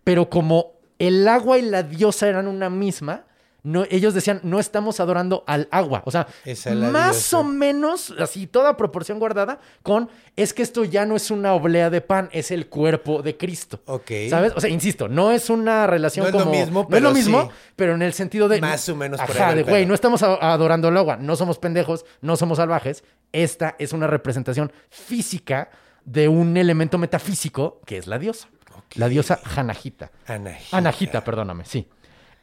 [0.04, 3.24] pero como el agua y la diosa eran una misma,
[3.68, 6.02] no, ellos decían, no estamos adorando al agua.
[6.06, 11.04] O sea, es más o menos, así, toda proporción guardada, con, es que esto ya
[11.04, 13.82] no es una oblea de pan, es el cuerpo de Cristo.
[13.84, 14.10] Ok.
[14.30, 14.54] ¿Sabes?
[14.56, 16.52] O sea, insisto, no es una relación No es lo como...
[16.52, 17.48] mismo, no es pero lo mismo, sí.
[17.76, 18.58] pero en el sentido de...
[18.58, 21.58] Más o menos por ahí Ajá, de, güey, no estamos adorando el agua, no somos
[21.58, 23.04] pendejos, no somos salvajes.
[23.32, 25.68] Esta es una representación física
[26.06, 28.48] de un elemento metafísico que es la diosa.
[28.94, 30.10] La diosa Hanajita.
[30.26, 30.74] Anahita.
[30.74, 31.86] Anahita, perdóname, sí.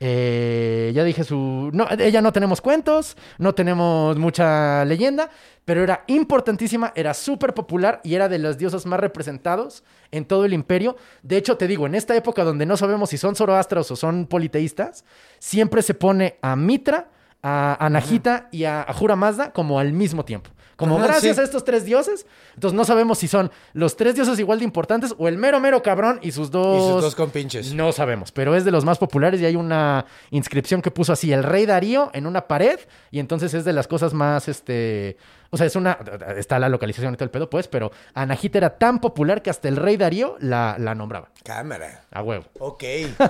[0.08, 1.72] Eh, ya dije su...
[1.74, 5.32] No, ella no tenemos cuentos, no tenemos mucha leyenda,
[5.65, 10.46] pero era importantísima, era súper popular y era de los dioses más representados en todo
[10.46, 10.96] el imperio.
[11.24, 14.28] De hecho, te digo, en esta época donde no sabemos si son zoroastros o son
[14.28, 15.06] politeístas,
[15.39, 17.10] siempre se pone a Mitra,
[17.48, 20.50] a Anahita y a Ahura Mazda como al mismo tiempo.
[20.76, 21.42] Como Ajá, gracias sí.
[21.42, 25.14] a estos tres dioses, entonces no sabemos si son los tres dioses igual de importantes
[25.18, 26.76] o el mero mero cabrón y sus dos...
[26.76, 27.74] Y sus dos compinches.
[27.74, 31.32] No sabemos, pero es de los más populares y hay una inscripción que puso así
[31.32, 32.80] el rey Darío en una pared
[33.12, 35.16] y entonces es de las cosas más, este,
[35.50, 35.98] o sea, es una,
[36.38, 39.68] está la localización y todo el pedo, pues, pero Anahita era tan popular que hasta
[39.68, 41.30] el rey Darío la, la nombraba.
[41.44, 42.06] Cámara.
[42.12, 42.46] A huevo.
[42.60, 42.84] Ok.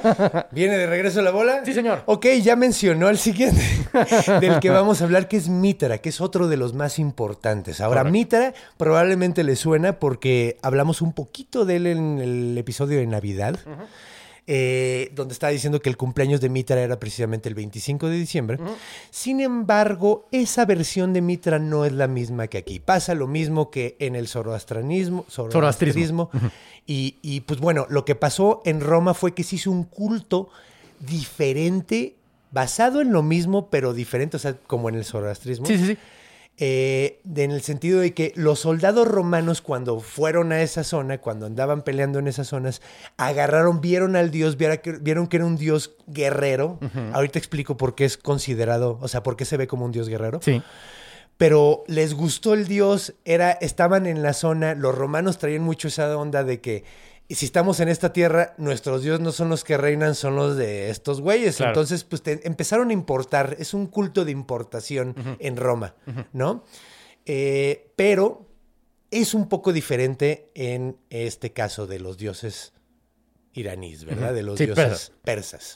[0.51, 1.65] ¿Viene de regreso la bola?
[1.65, 2.03] Sí, señor.
[2.05, 3.61] Ok, ya mencionó al siguiente,
[4.39, 7.81] del que vamos a hablar, que es Mitra, que es otro de los más importantes.
[7.81, 8.13] Ahora, Correcto.
[8.13, 13.59] Mitra probablemente le suena porque hablamos un poquito de él en el episodio de Navidad.
[14.47, 18.59] Eh, donde estaba diciendo que el cumpleaños de Mitra era precisamente el 25 de diciembre.
[19.09, 22.79] Sin embargo, esa versión de Mitra no es la misma que aquí.
[22.79, 26.29] Pasa lo mismo que en el zoroastranismo, zoroastrismo.
[26.85, 30.49] Y, y, pues bueno, lo que pasó en Roma fue que se hizo un culto
[30.99, 32.15] diferente,
[32.51, 35.65] basado en lo mismo, pero diferente, o sea, como en el zoroastrismo.
[35.65, 35.97] Sí, sí, sí.
[36.57, 41.17] Eh, de- en el sentido de que los soldados romanos cuando fueron a esa zona,
[41.17, 42.81] cuando andaban peleando en esas zonas,
[43.17, 46.79] agarraron, vieron al dios, vieron que era un dios guerrero.
[47.13, 50.07] Ahorita explico por qué es considerado, o sea, por qué se ve como un dios
[50.07, 50.39] guerrero.
[50.41, 50.61] Sí.
[51.37, 56.15] pero les gustó el dios, era, estaban en la zona, los romanos traían mucho esa
[56.17, 56.85] onda de que
[57.33, 60.91] si estamos en esta tierra, nuestros dioses no son los que reinan, son los de
[60.91, 61.57] estos güeyes.
[61.57, 61.71] Claro.
[61.71, 65.95] Entonces, pues te- empezaron a importar, es un culto de importación en Roma,
[66.33, 66.63] ¿no?
[67.25, 68.45] Eh, pero
[69.09, 72.73] es un poco diferente en este caso de los dioses
[73.53, 74.33] iraníes, ¿verdad?
[74.33, 75.75] De los Sí, dioses persas.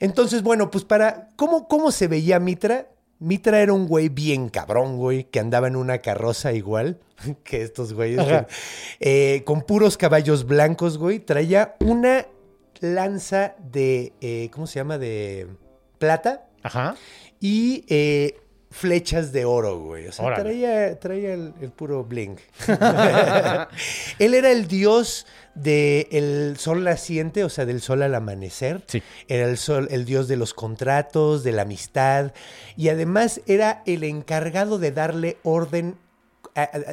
[0.00, 2.88] Entonces, bueno, pues para, ¿cómo, ¿cómo se veía Mitra?
[3.22, 6.98] Mitra era un güey bien cabrón, güey, que andaba en una carroza igual
[7.44, 8.20] que estos güeyes,
[9.00, 11.20] eh, con puros caballos blancos, güey.
[11.20, 12.26] Traía una
[12.80, 14.98] lanza de, eh, ¿cómo se llama?
[14.98, 15.46] De
[15.98, 16.96] plata Ajá.
[17.40, 18.40] y eh,
[18.72, 20.08] flechas de oro, güey.
[20.08, 20.42] O sea, Órale.
[20.42, 22.36] traía, traía el, el puro bling.
[24.18, 28.82] Él era el dios del sol naciente, o sea, del sol al amanecer.
[28.86, 29.02] Sí.
[29.28, 32.32] Era el sol, el dios de los contratos, de la amistad.
[32.76, 35.96] Y además era el encargado de darle orden,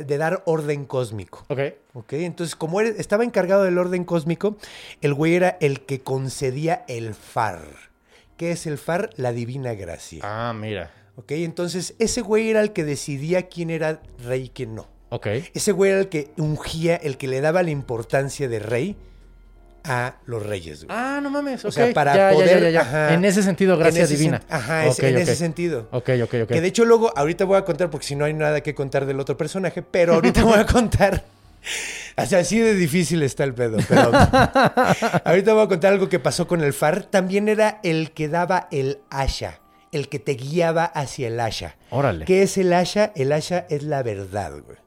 [0.05, 1.45] de dar orden cósmico.
[1.47, 1.59] Ok.
[1.93, 4.57] Ok, entonces como estaba encargado del orden cósmico,
[5.01, 7.61] el güey era el que concedía el far.
[8.37, 9.09] ¿Qué es el far?
[9.17, 10.21] La divina gracia.
[10.23, 10.91] Ah, mira.
[11.19, 14.87] Ok, entonces ese güey era el que decidía quién era rey y quién no.
[15.09, 15.27] Ok.
[15.53, 18.95] Ese güey era el que ungía, el que le daba la importancia de rey
[19.83, 20.85] a los reyes.
[20.85, 20.97] güey.
[20.97, 21.65] Ah, no mames.
[21.65, 21.73] O ok.
[21.73, 22.81] sea, para Ya, poder- ya, ya, ya.
[22.81, 23.13] ajá.
[23.15, 24.39] En ese sentido, gracia ese divina.
[24.39, 25.87] sen- Ajá, es- en ese sentido.
[25.91, 26.47] Ok, ok, ok.
[26.49, 29.05] Que de hecho luego, ahorita voy a contar, porque si no hay nada que contar
[29.05, 31.25] del otro personaje, pero ahorita voy a contar.
[32.17, 34.11] O sea, así de difícil está el pedo, pero
[35.25, 37.03] ahorita voy a contar algo que pasó con el Far.
[37.03, 39.59] También era el que daba el asha,
[39.91, 41.75] el que te guiaba hacia el asha.
[41.89, 42.25] Órale.
[42.25, 43.11] ¿Qué es el asha?
[43.15, 44.77] El asha es la verdad, güey.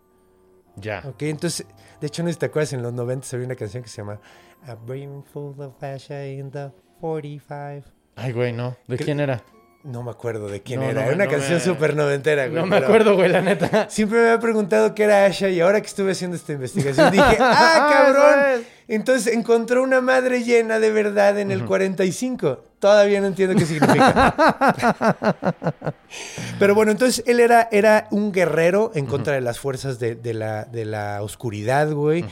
[0.77, 1.03] Ya.
[1.07, 1.67] Ok, entonces,
[2.01, 3.99] de hecho, no sé si te acuerdas, en los 90 había una canción que se
[3.99, 4.21] llama
[4.67, 7.89] A Brain Full of Asha in the 45.
[8.17, 8.77] Ay, güey, no.
[8.87, 9.43] ¿De ¿Qué- quién era?
[9.85, 11.01] No me acuerdo de quién No, era.
[11.01, 12.61] no era una no canción me- súper noventera, güey.
[12.61, 13.89] No me acuerdo, güey, la neta.
[13.91, 17.37] Siempre me había preguntado qué era Asha y ahora que estuve haciendo esta investigación dije,
[17.41, 18.65] ¡ah, cabrón!
[18.89, 22.65] Entonces encontró una madre llena de verdad en el 45.
[22.79, 24.35] Todavía no entiendo qué significa.
[26.59, 30.35] Pero bueno, entonces él era, era un guerrero en contra de las fuerzas de, de
[30.35, 32.25] la, de la oscuridad, güey.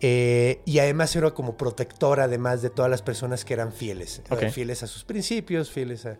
[0.00, 4.22] Eh, y además era como protector, además de todas las personas que eran fieles.
[4.30, 6.16] Eh, Fieles a sus principios, fieles a...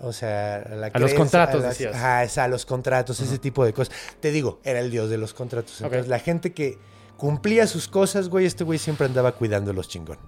[0.00, 1.94] O sea, a, la A los contratos, a las- decías.
[1.94, 3.94] Ajá, es a los contratos, ese tipo de cosas.
[4.20, 5.80] Te digo, era el dios de los contratos.
[5.80, 6.78] Entonces, la gente que
[7.16, 10.18] cumplía sus cosas, güey, este güey siempre andaba cuidando los chingón.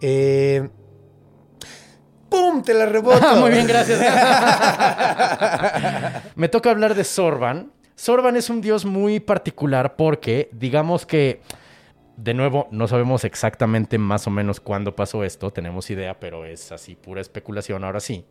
[0.00, 0.68] Eh,
[2.28, 2.62] ¡Pum!
[2.62, 3.36] Te la reboto.
[3.40, 4.00] Muy bien, gracias.
[6.36, 7.72] Me toca hablar de Sorban.
[7.96, 11.42] Sorban es un dios muy particular porque, digamos que,
[12.22, 16.70] de nuevo, no sabemos exactamente más o menos cuándo pasó esto, tenemos idea, pero es
[16.70, 18.24] así pura especulación ahora sí.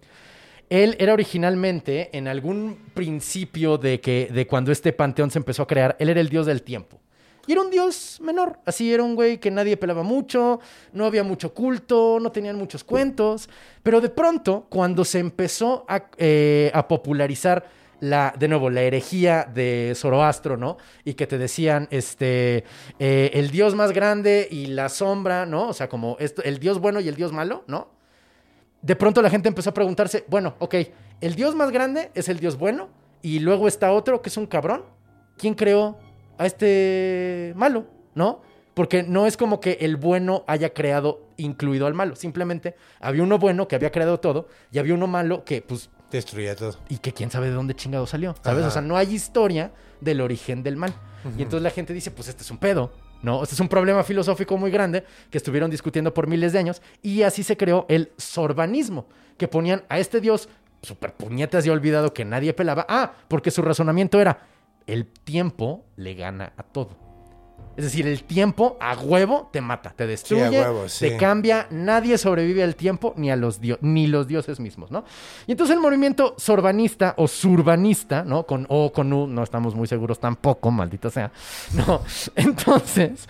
[0.69, 5.67] Él era originalmente, en algún principio de, que, de cuando este panteón se empezó a
[5.67, 6.99] crear, él era el dios del tiempo.
[7.47, 10.59] Y era un dios menor, así era un güey que nadie pelaba mucho,
[10.93, 13.49] no había mucho culto, no tenían muchos cuentos,
[13.81, 17.65] pero de pronto, cuando se empezó a, eh, a popularizar
[17.99, 20.77] la, de nuevo, la herejía de Zoroastro, ¿no?
[21.03, 22.63] Y que te decían, este,
[22.99, 25.69] eh, el dios más grande y la sombra, ¿no?
[25.69, 27.99] O sea, como esto, el dios bueno y el dios malo, ¿no?
[28.81, 30.75] de pronto la gente empezó a preguntarse, bueno, ok,
[31.21, 32.89] el dios más grande es el dios bueno
[33.21, 34.83] y luego está otro que es un cabrón.
[35.37, 35.97] ¿Quién creó
[36.37, 37.85] a este malo?
[38.15, 38.41] ¿No?
[38.73, 42.15] Porque no es como que el bueno haya creado incluido al malo.
[42.15, 46.55] Simplemente había uno bueno que había creado todo y había uno malo que, pues, Destruía
[46.55, 46.75] todo.
[46.89, 48.59] y que quién sabe de dónde chingado salió, ¿sabes?
[48.61, 48.67] Ajá.
[48.67, 50.93] O sea, no hay historia del origen del mal.
[51.37, 52.91] Y entonces la gente dice, pues este es un pedo,
[53.21, 53.43] ¿no?
[53.43, 57.23] Este es un problema filosófico muy grande que estuvieron discutiendo por miles de años y
[57.23, 60.47] así se creó el sorbanismo, que ponían a este dios
[60.81, 62.85] super puñetas y olvidado que nadie pelaba.
[62.87, 64.47] Ah, porque su razonamiento era,
[64.87, 67.08] el tiempo le gana a todo.
[67.77, 71.07] Es decir, el tiempo a huevo te mata, te destruye, huevo, sí.
[71.09, 75.05] te cambia, nadie sobrevive al tiempo ni a los dio- ni los dioses mismos, ¿no?
[75.47, 78.43] Y entonces el movimiento sorbanista o surbanista, ¿no?
[78.45, 81.31] Con O, con U, no estamos muy seguros tampoco, maldita sea.
[81.73, 82.01] No,
[82.35, 83.27] entonces,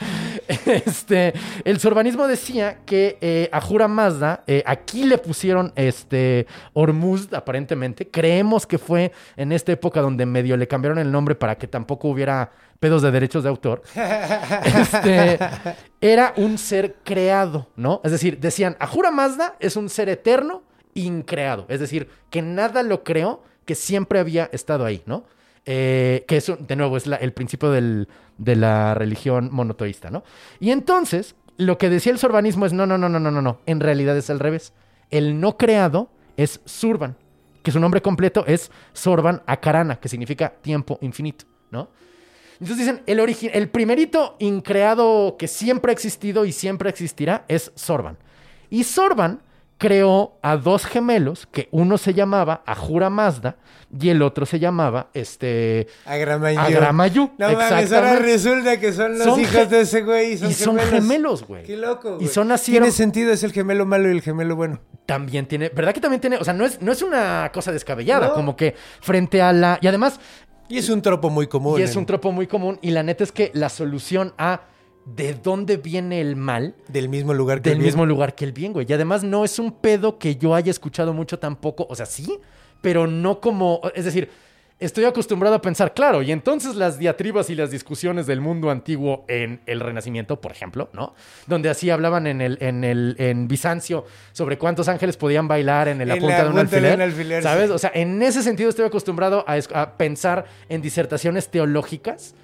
[0.65, 7.33] este, el sorbanismo decía que eh, a Jura Mazda, eh, aquí le pusieron este Hormuzd,
[7.35, 8.07] aparentemente.
[8.09, 12.07] Creemos que fue en esta época donde medio le cambiaron el nombre para que tampoco
[12.09, 13.81] hubiera pedos de derechos de autor.
[14.63, 15.39] Este,
[16.01, 18.01] era un ser creado, ¿no?
[18.03, 20.63] Es decir, decían, Ahura Mazda es un ser eterno,
[20.93, 21.65] increado.
[21.69, 25.23] Es decir, que nada lo creó, que siempre había estado ahí, ¿no?
[25.65, 30.23] Eh, que eso, de nuevo, es el principio del- de la religión monoteísta, ¿no?
[30.59, 33.59] Y entonces, lo que decía el sorbanismo es, no, no, no, no, no, no, no.
[33.65, 34.73] En realidad es al revés.
[35.11, 37.17] El no creado es surban,
[37.61, 41.89] que su nombre completo es Sorban Akarana, que significa tiempo infinito, ¿no?
[42.59, 47.71] Entonces dicen, el, origi- el primerito increado que siempre ha existido y siempre existirá es
[47.75, 48.17] Sorban.
[48.69, 49.41] Y Sorban
[49.77, 53.55] creó a dos gemelos, que uno se llamaba Ahura Mazda
[53.97, 56.59] y el otro se llamaba este, Agramayu.
[56.59, 57.31] Agramayu.
[57.37, 60.53] No mames, ahora resulta que son los Son hijos de ese güey y son y
[60.53, 60.91] son gemelos.
[61.01, 61.63] gemelos, güey.
[61.63, 64.81] Qué loco, Y son así- Tiene sentido, es el gemelo malo y el gemelo bueno.
[65.05, 66.35] también tiene, ¿verdad que también tiene?
[66.35, 68.33] O sea, no es, no es una cosa descabellada, No.
[68.33, 69.79] como que frente a la...
[69.81, 70.19] Y además,
[70.69, 71.79] Y es un tropo muy común.
[71.79, 74.61] y es un tropo muy común, y la neta es que la solución a
[75.05, 77.87] de dónde viene el mal Del mismo lugar que del el bien.
[77.87, 78.85] mismo lugar que el bien, güey.
[78.87, 82.37] Y además no es un pedo que yo haya escuchado mucho tampoco, o sea, sí,
[82.81, 84.29] pero no como, es decir,
[84.79, 89.25] estoy acostumbrado a pensar, claro, y entonces las diatribas y las discusiones del mundo antiguo
[89.27, 91.13] en el Renacimiento, por ejemplo, ¿no?
[91.47, 95.97] Donde así hablaban en el en el en Bizancio sobre cuántos ángeles podían bailar en
[96.07, 97.67] la En punta la de un de alfiler, ¿sabes?
[97.67, 97.73] sí.
[97.73, 102.35] O sea, en ese sentido estoy acostumbrado a pensar en disertaciones teológicas,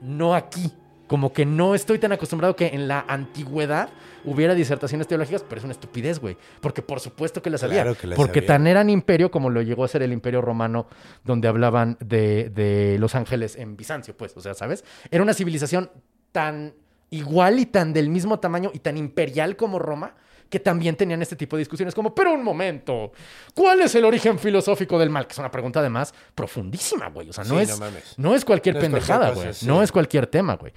[0.00, 0.72] no aquí.
[1.12, 3.90] Como que no estoy tan acostumbrado que en la antigüedad
[4.24, 6.38] hubiera disertaciones teológicas, pero es una estupidez, güey.
[6.62, 7.82] Porque por supuesto que las había.
[7.82, 8.46] Claro que las porque había.
[8.46, 10.86] tan eran imperio como lo llegó a ser el imperio romano,
[11.22, 14.34] donde hablaban de, de los ángeles en Bizancio, pues.
[14.38, 14.84] O sea, ¿sabes?
[15.10, 15.90] Era una civilización
[16.32, 16.72] tan
[17.10, 20.14] igual y tan del mismo tamaño y tan imperial como Roma,
[20.52, 23.10] que también tenían este tipo de discusiones como, pero un momento,
[23.54, 25.26] ¿cuál es el origen filosófico del mal?
[25.26, 27.30] Que es una pregunta además profundísima, güey.
[27.30, 29.54] O sea, no, Sí, es, no es cualquier No es pendejada, güey.
[29.54, 29.66] sí.
[29.66, 30.74] No es cualquier tema, güey.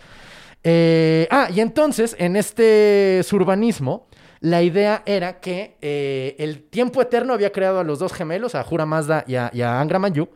[0.64, 4.08] Eh, ah, y entonces, en este surbanismo,
[4.40, 8.64] la idea era que eh, el tiempo eterno había creado a los dos gemelos, a
[8.64, 10.30] Jura Mazda y a, y a Angra Manyu.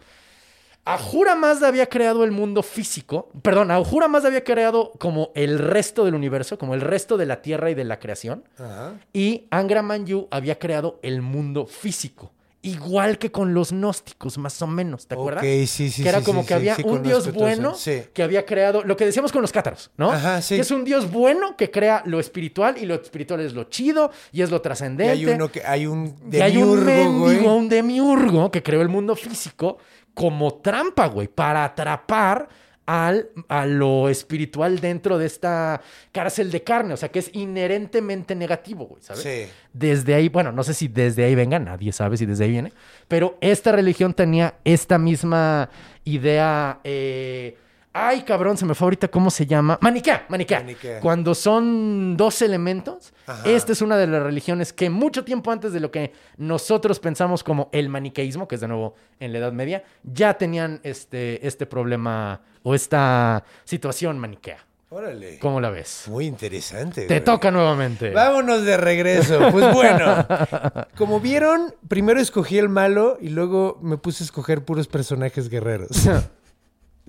[0.90, 6.06] Ahura Mazda había creado el mundo físico, perdón, Ahura Mazda había creado como el resto
[6.06, 8.94] del universo, como el resto de la Tierra y de la creación, Ajá.
[9.14, 14.68] y Angra Manyu había creado el mundo físico, igual que con los gnósticos, más o
[14.68, 15.44] menos, ¿te acuerdas?
[15.44, 17.74] Ok, sí, sí, que era sí, como sí, que había sí, un dios bueno
[18.14, 20.12] que había creado lo que decíamos con los cátaros, ¿no?
[20.12, 20.56] Ajá, sí.
[20.56, 24.12] Que es un dios bueno que crea lo espiritual y lo espiritual es lo chido
[24.34, 25.10] y es lo Y trascendente.
[25.12, 27.34] hay uno que hay un Y hay un demiurgo, güey.
[27.36, 29.78] mendigo, un demiurgo que creó el mundo físico
[30.14, 32.50] como trampa, güey, para atrapar
[32.86, 36.94] al, a lo espiritual dentro de esta cárcel de carne.
[36.94, 39.22] O sea, que es inherentemente negativo, güey, ¿sabes?
[39.22, 39.52] Sí.
[39.74, 42.74] Desde ahí, bueno, no sé si desde ahí venga, nadie sabe si desde ahí viene,
[43.08, 45.70] pero esta religión tenía esta misma
[46.04, 46.80] idea.
[46.84, 47.58] eh,
[47.92, 49.80] Ay, cabrón, se me fue ahorita cómo se llama.
[49.82, 50.60] Maniquea, maniquea.
[50.60, 51.00] Maniquea.
[51.00, 53.50] Cuando son dos elementos, Ajá.
[53.50, 57.44] esta es una de las religiones que mucho tiempo antes de lo que nosotros pensamos
[57.44, 61.66] como el maniqueísmo, que es de nuevo en la Edad Media, ya tenían este, este
[61.66, 64.66] problema o esta situación maniquea.
[64.92, 65.38] Órale.
[65.38, 66.06] ¿Cómo la ves?
[66.08, 67.02] Muy interesante.
[67.02, 67.24] Te güey.
[67.24, 68.10] toca nuevamente.
[68.10, 69.40] Vámonos de regreso.
[69.52, 70.26] Pues bueno,
[70.98, 75.90] como vieron, primero escogí el malo y luego me puse a escoger puros personajes guerreros.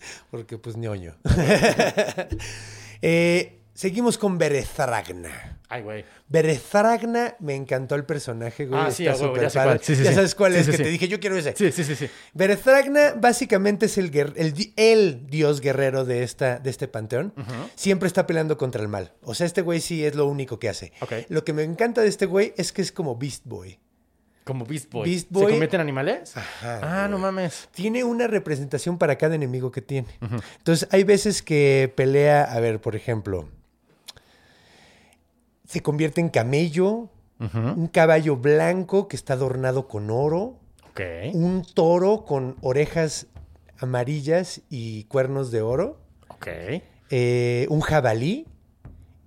[0.30, 1.16] Porque pues ñoño.
[3.02, 5.58] Eh, seguimos con Berezragna.
[5.70, 6.04] Ay, güey.
[6.28, 8.78] Berezragna, me encantó el personaje, güey.
[8.78, 9.80] Ah, sí, está súper ya sé cuál.
[9.80, 10.16] Sí, sí, ya sí.
[10.16, 11.54] sabes cuál es, que te dije, yo quiero ese.
[11.56, 12.10] Sí, sí, sí, sí.
[12.34, 17.32] Berezragna básicamente es el, dios guerrero de, esta, de este panteón.
[17.74, 19.14] Siempre está peleando contra el mal.
[19.22, 20.92] O sea, este güey sí es lo único que hace.
[21.30, 23.78] Lo que me encanta de este güey es que es como Beast Boy.
[24.50, 25.08] Como Beast Boy.
[25.08, 26.36] Beast ¿Se Boy- convierten en animales?
[26.36, 27.68] Ajá, ah, no mames.
[27.70, 30.08] Tiene una representación para cada enemigo que tiene.
[30.58, 33.48] Entonces, hay veces que pelea, a ver, por ejemplo,
[35.68, 37.08] se convierte en camello,
[37.38, 40.56] un caballo blanco que está adornado con oro,
[40.90, 41.00] Ok.
[41.32, 43.28] un toro con orejas
[43.78, 46.48] amarillas y cuernos de oro, Ok.
[47.10, 48.46] eh, un jabalí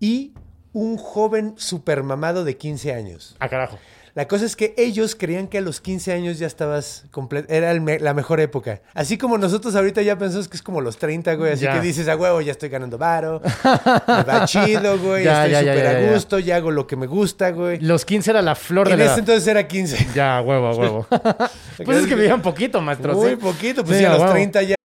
[0.02, 0.34] y
[0.74, 3.38] un joven supermamado de 15 años.
[3.40, 3.80] Ah, carajo.
[4.16, 7.52] La cosa es que ellos creían que a los 15 años ya estabas completo.
[7.52, 8.82] Era me- la mejor época.
[8.94, 11.54] Así como nosotros ahorita ya pensamos que es como los 30, güey.
[11.54, 11.74] Así Ya.
[11.74, 13.42] que dices, a huevo, ya estoy ganando varo.
[14.08, 15.24] me va chido, güey.
[15.24, 16.14] Ya, estoy ya, ya, súper ya, a ya.
[16.14, 16.38] gusto.
[16.38, 17.80] Ya hago lo que me gusta, güey.
[17.80, 19.20] Los 15 era la flor de En la ese edad.
[19.22, 20.08] entonces era 15.
[20.14, 21.08] Ya, huevo, a huevo.
[21.84, 23.16] pues es que vivían poquito, maestro.
[23.16, 23.36] Muy ¿sí?
[23.38, 23.84] poquito.
[23.84, 24.34] Pues Sí, sí, a a los huevo.
[24.34, 24.76] 30 ya.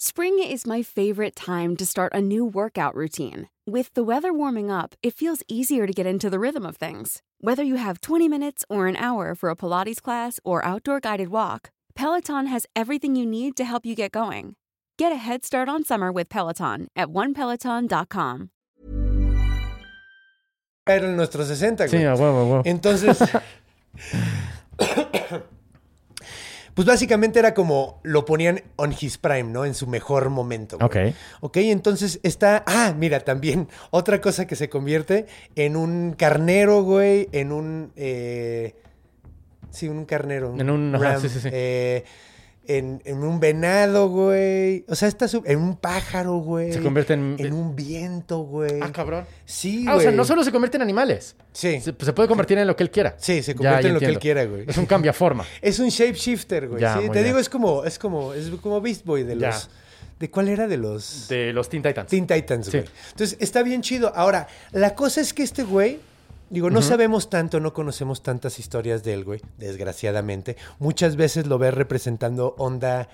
[0.00, 3.50] Spring is my favorite time to start a new workout routine.
[3.68, 7.20] With the weather warming up, it feels easier to get into the rhythm of things.
[7.42, 11.28] Whether you have 20 minutes or an hour for a Pilates class or outdoor guided
[11.28, 14.56] walk, Peloton has everything you need to help you get going.
[14.96, 18.48] Get a head start on summer with Peloton at onepeloton.com.
[20.86, 21.88] Eran nuestros 60, güey.
[21.90, 22.62] Sí, a huevo, a huevo.
[22.64, 23.20] Entonces.
[26.78, 29.64] pues básicamente era como lo ponían on his prime, ¿no?
[29.64, 30.78] En su mejor momento.
[30.78, 31.08] güey.
[31.08, 31.14] Ok.
[31.40, 32.62] Ok, entonces está.
[32.68, 35.26] Ah, mira, también otra cosa que se convierte
[35.56, 37.90] en un carnero, güey, en un.
[37.96, 38.76] eh,
[39.72, 40.54] Sí, un carnero.
[40.56, 41.48] En un- ajá, ram, sí, sí, sí.
[41.50, 42.04] eh,
[42.68, 44.84] en, en un venado, güey.
[44.88, 46.72] O sea, está su- en un pájaro, güey.
[46.72, 48.78] Se convierte en- En un viento, güey.
[48.80, 49.24] Ah, cabrón.
[49.44, 49.98] Sí, Ah, güey.
[50.06, 51.34] o sea, no solo se convierte en animales.
[51.52, 51.80] Sí.
[51.80, 53.16] Se, se puede convertir en lo que él quiera.
[53.18, 54.64] Sí, se convierte ya en lo que él quiera, güey.
[54.68, 55.44] Es un cambiaforma.
[55.62, 56.80] Es un shapeshifter, güey.
[56.80, 57.24] Ya, sí, muy te bien.
[57.26, 59.48] digo, es como, es como, es como Beast Boy de Ya.
[59.48, 59.68] los.
[60.20, 60.66] ¿De cuál era?
[60.66, 61.26] De los.
[61.28, 62.08] De los Teen Titans.
[62.10, 62.78] Teen Titans, Sí.
[62.78, 62.90] güey.
[63.12, 64.12] Entonces, está bien chido.
[64.14, 66.00] Ahora, la cosa es que este güey,
[66.50, 70.56] digo, no sabemos tanto, no conocemos tantas historias de él, güey, desgraciadamente.
[70.78, 73.08] Muchas veces lo ves representando onda,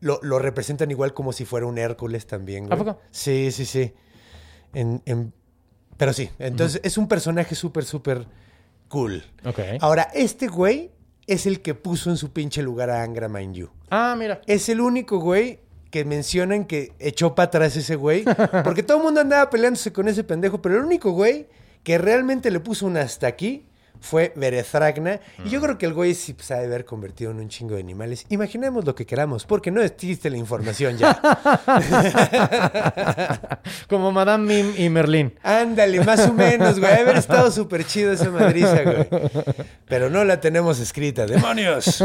[0.00, 2.74] lo, lo representan igual como si fuera un Hércules también, güey.
[2.74, 3.00] ¿A poco?
[3.10, 3.92] Sí, sí, sí.
[4.74, 5.32] En, en-
[5.96, 8.26] Pero sí, entonces es un personaje súper, súper
[8.88, 9.22] cool.
[9.80, 10.90] Ahora, este güey
[11.26, 13.70] es el que puso en su pinche lugar a Angra Mind You.
[13.90, 14.40] Ah, mira.
[14.46, 15.60] Es el único güey
[15.90, 18.24] que mencionan que echó para atrás ese güey.
[18.64, 21.46] Porque todo el mundo andaba peleándose con ese pendejo, pero el único güey
[21.86, 23.68] que realmente le puso un hasta aquí
[24.00, 25.20] fue Berezragna.
[25.44, 27.76] Y yo creo que el güey sí se ha de haber convertido en un chingo
[27.76, 28.26] de animales.
[28.28, 31.14] Imaginemos lo que queramos, porque no existe la información ya.
[33.88, 35.32] Como Madame Mim y Merlín.
[35.44, 36.92] Ándale, más o menos, güey.
[36.92, 39.06] Haber estado súper chido esa madriza, güey.
[39.88, 41.24] Pero no la tenemos escrita.
[41.24, 42.02] ¡Demonios!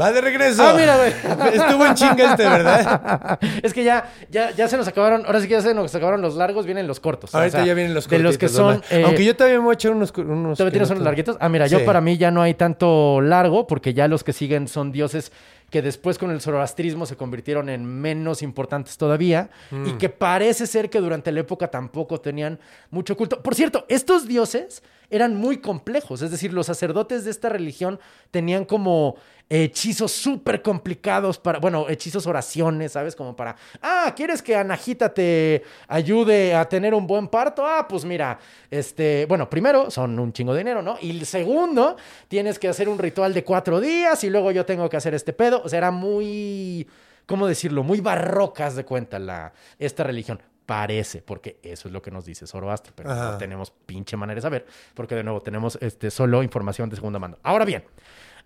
[0.00, 0.62] Va de regreso.
[0.66, 1.10] Ah, mira, güey.
[1.54, 3.38] Estuvo en chinga este, ¿verdad?
[3.62, 6.22] es que ya, ya, ya se nos acabaron, ahora sí que ya se nos acabaron
[6.22, 7.34] los largos, vienen los cortos.
[7.34, 8.82] Ahorita O sea, ya vienen los De los que son...
[8.90, 10.12] eh, Aunque yo todavía me voy a echar unos...
[10.16, 11.36] unos ¿Todavía que tienes no unos larguitos?
[11.40, 11.72] Ah, mira, Sí.
[11.76, 15.32] yo para mí ya no hay tanto largo, porque ya los que siguen son dioses
[15.70, 19.86] que después con el zoroastrismo se convirtieron en menos importantes todavía Mm.
[19.86, 22.58] y que parece ser que durante la época tampoco tenían
[22.90, 23.40] mucho culto.
[23.40, 28.00] Por cierto, estos dioses eran muy complejos, es decir, los sacerdotes de esta religión
[28.32, 29.14] tenían como
[29.50, 33.16] hechizos súper complicados para, bueno, hechizos oraciones, ¿sabes?
[33.16, 37.66] Como para, ah, ¿quieres que Anahita te ayude a tener un buen parto?
[37.66, 38.38] Ah, pues mira,
[38.70, 40.96] este, bueno, primero son un chingo de dinero, ¿no?
[41.00, 41.96] Y el segundo,
[42.28, 45.32] tienes que hacer un ritual de cuatro días y luego yo tengo que hacer este
[45.32, 45.60] pedo.
[45.64, 46.86] O sea, era muy,
[47.26, 47.82] ¿cómo decirlo?
[47.82, 50.40] Muy barrocas de cuenta la, esta religión.
[50.64, 53.32] Parece, porque eso es lo que nos dice Zoroastro, pero Ajá.
[53.32, 57.18] no tenemos pinche manera de saber, porque de nuevo tenemos este, solo información de segunda
[57.18, 57.38] mano.
[57.42, 57.82] Ahora bien,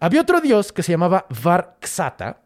[0.00, 2.40] había otro dios que se llamaba Varxata,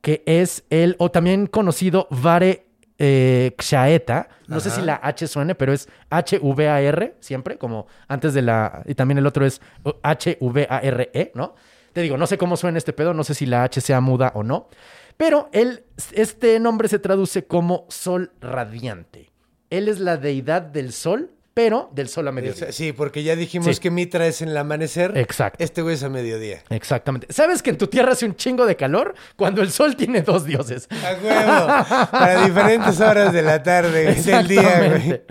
[0.00, 2.66] que es el, o también conocido Vare
[2.98, 4.28] eh, Kshaeta.
[4.46, 8.82] No sé si la H suene, pero es H-V-A-R, siempre, como antes de la.
[8.86, 9.60] Y también el otro es
[10.02, 11.54] H-V-A-R-E, ¿no?
[11.92, 14.32] Te digo, no sé cómo suena este pedo, no sé si la H sea muda
[14.34, 14.68] o no.
[15.16, 19.30] Pero él, este nombre se traduce como sol radiante.
[19.70, 21.30] Él es la deidad del sol,
[21.64, 22.72] pero del sol a mediodía.
[22.72, 23.80] Sí, porque ya dijimos Sí.
[23.82, 25.16] que Mitra es en el amanecer.
[25.16, 25.62] Exacto.
[25.62, 26.62] Este güey es a mediodía.
[26.70, 27.26] Exactamente.
[27.32, 30.44] ¿Sabes que en tu tierra hace un chingo de calor cuando el sol tiene dos
[30.46, 30.88] dioses?
[30.90, 32.08] A huevo.
[32.10, 35.22] Para diferentes horas de la tarde, del día, güey.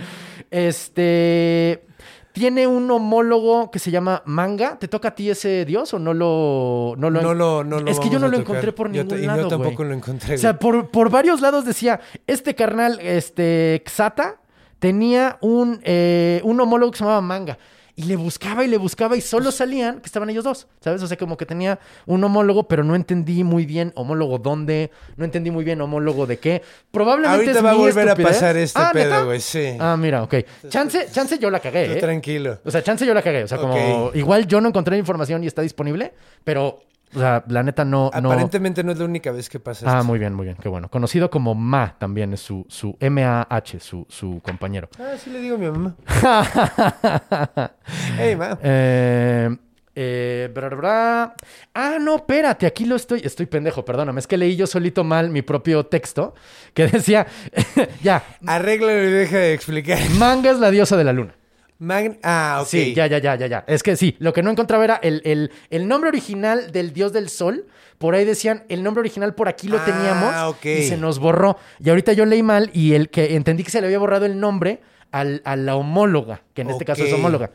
[0.52, 1.84] Este.
[2.32, 4.78] Tiene un homólogo que se llama Manga.
[4.80, 6.94] ¿Te toca a ti ese dios o no lo.?
[6.98, 8.42] No lo, No lo, no lo es que yo no lo tocar.
[8.58, 9.42] encontré por Yo ningún y lado.
[9.42, 13.84] yo tampoco lo encontré, O sea, por, por varios lados decía: Este carnal, este.
[13.86, 14.39] Xata,
[14.80, 17.58] tenía un, eh, un homólogo que se llamaba Manga.
[17.96, 21.04] Y le buscaba y le buscaba y solo salían que estaban ellos dos, ¿sabes?
[21.04, 25.26] O sea, como que tenía un homólogo, pero no entendí muy bien homólogo dónde, no
[25.26, 26.62] entendí muy bien homólogo de qué.
[26.92, 28.32] Probablemente Ahorita es va a mi volver a estupidez.
[28.38, 29.42] pasar este Ah, pedo, güey.
[29.42, 29.76] Sí.
[29.82, 30.34] Ah, mira, ok.
[30.70, 31.96] Chance, chance yo la cagué, Tú ¿eh?
[31.98, 32.60] tranquilo.
[32.64, 33.44] O sea, chance yo la cagué.
[33.44, 34.16] O sea, como Ok.
[34.16, 36.14] igual yo no encontré la información y está disponible,
[36.46, 36.80] pero,
[37.16, 38.12] o sea, la neta no.
[38.14, 40.06] Aparentemente no es la única vez que pasa Ah, esto.
[40.06, 40.90] muy bien, muy bien, qué bueno.
[40.90, 44.90] Conocido como Ma también es su, su M-A-H, su, su compañero.
[45.00, 45.96] Ah, sí le digo a mi mamá.
[48.18, 48.58] Hey, ma.
[48.62, 49.50] Eh,
[49.96, 51.36] eh, bra, bra, bra.
[51.74, 53.22] Ah, no, espérate, aquí lo estoy.
[53.24, 54.20] Estoy pendejo, perdóname.
[54.20, 56.34] Es que leí yo solito mal mi propio texto
[56.74, 57.28] que decía,
[58.04, 59.98] ya, Arréglalo y deja de explicar.
[60.18, 61.34] Manga es la diosa de la luna.
[61.80, 62.68] Magn- Ah, ok.
[62.68, 63.64] Sí, ya, ya, ya, ya, ya.
[63.68, 67.14] Es que sí, lo que no encontraba era el, el- el nombre original del dios
[67.14, 67.68] del sol.
[67.98, 70.34] Por ahí decían, el nombre original por aquí lo Ah, teníamos
[70.80, 71.58] y se nos borró.
[71.84, 74.40] Y ahorita yo leí mal y el que entendí que se le había borrado el
[74.40, 77.52] nombre al- a la homóloga, que en este caso es homóloga,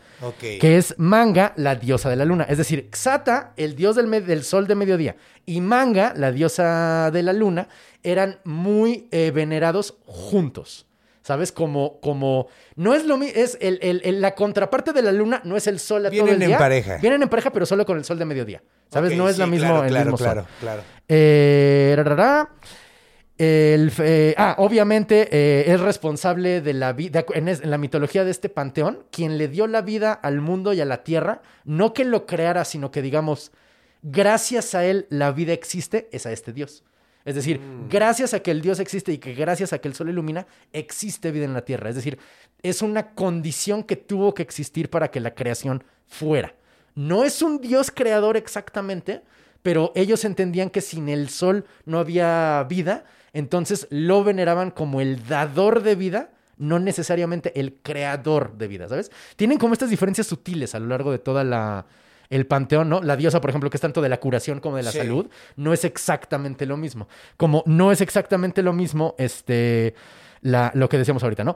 [0.58, 2.44] que es Manga, la diosa de la luna.
[2.48, 5.16] Es decir, Xata, el dios del, del sol de mediodía,
[5.46, 7.68] y Manga, la diosa de la luna,
[8.02, 10.86] eran muy eh, venerados juntos.
[11.26, 11.52] ¿Sabes?
[11.52, 15.40] Como, como, no es lo mismo, es el, el- el- la contraparte de la luna,
[15.44, 16.58] no es el sol a todo Vienen el en día.
[16.58, 16.98] pareja.
[16.98, 18.62] Vienen en pareja, pero solo con el sol de mediodía.
[18.90, 19.16] ¿Sabes?
[19.16, 20.26] No es sí, la misma, claro, el claro, mismo sol.
[20.26, 20.82] claro, claro.
[21.08, 21.96] Eh.
[23.36, 28.30] El, eh, ah, obviamente eh, es responsable de la vida, en, en la mitología de
[28.30, 32.04] este panteón, quien le dio la vida al mundo y a la tierra, no que
[32.04, 33.50] lo creara, sino que digamos,
[34.02, 36.84] gracias a él la vida existe, es a este Dios.
[37.24, 37.88] Es decir, Mm.
[37.88, 41.30] gracias a que el Dios existe y que gracias a que el sol ilumina, existe
[41.30, 41.88] vida en la tierra.
[41.88, 42.18] Es decir,
[42.62, 46.54] es una condición que tuvo que existir para que la creación fuera.
[46.94, 49.22] No es un dios creador exactamente,
[49.62, 55.26] pero ellos entendían que sin el sol no había vida, entonces lo veneraban como el
[55.26, 59.10] dador de vida, no necesariamente el creador de vida, ¿sabes?
[59.36, 61.86] Tienen como estas diferencias sutiles a lo largo de toda la
[62.34, 63.00] el panteón, ¿no?
[63.02, 64.98] La diosa, por ejemplo, que es tanto de la curación como de la Sí.
[64.98, 67.08] salud, no es exactamente lo mismo.
[67.36, 69.94] Como no es exactamente lo mismo, este,
[70.40, 71.54] la, lo que decíamos ahorita, ¿no?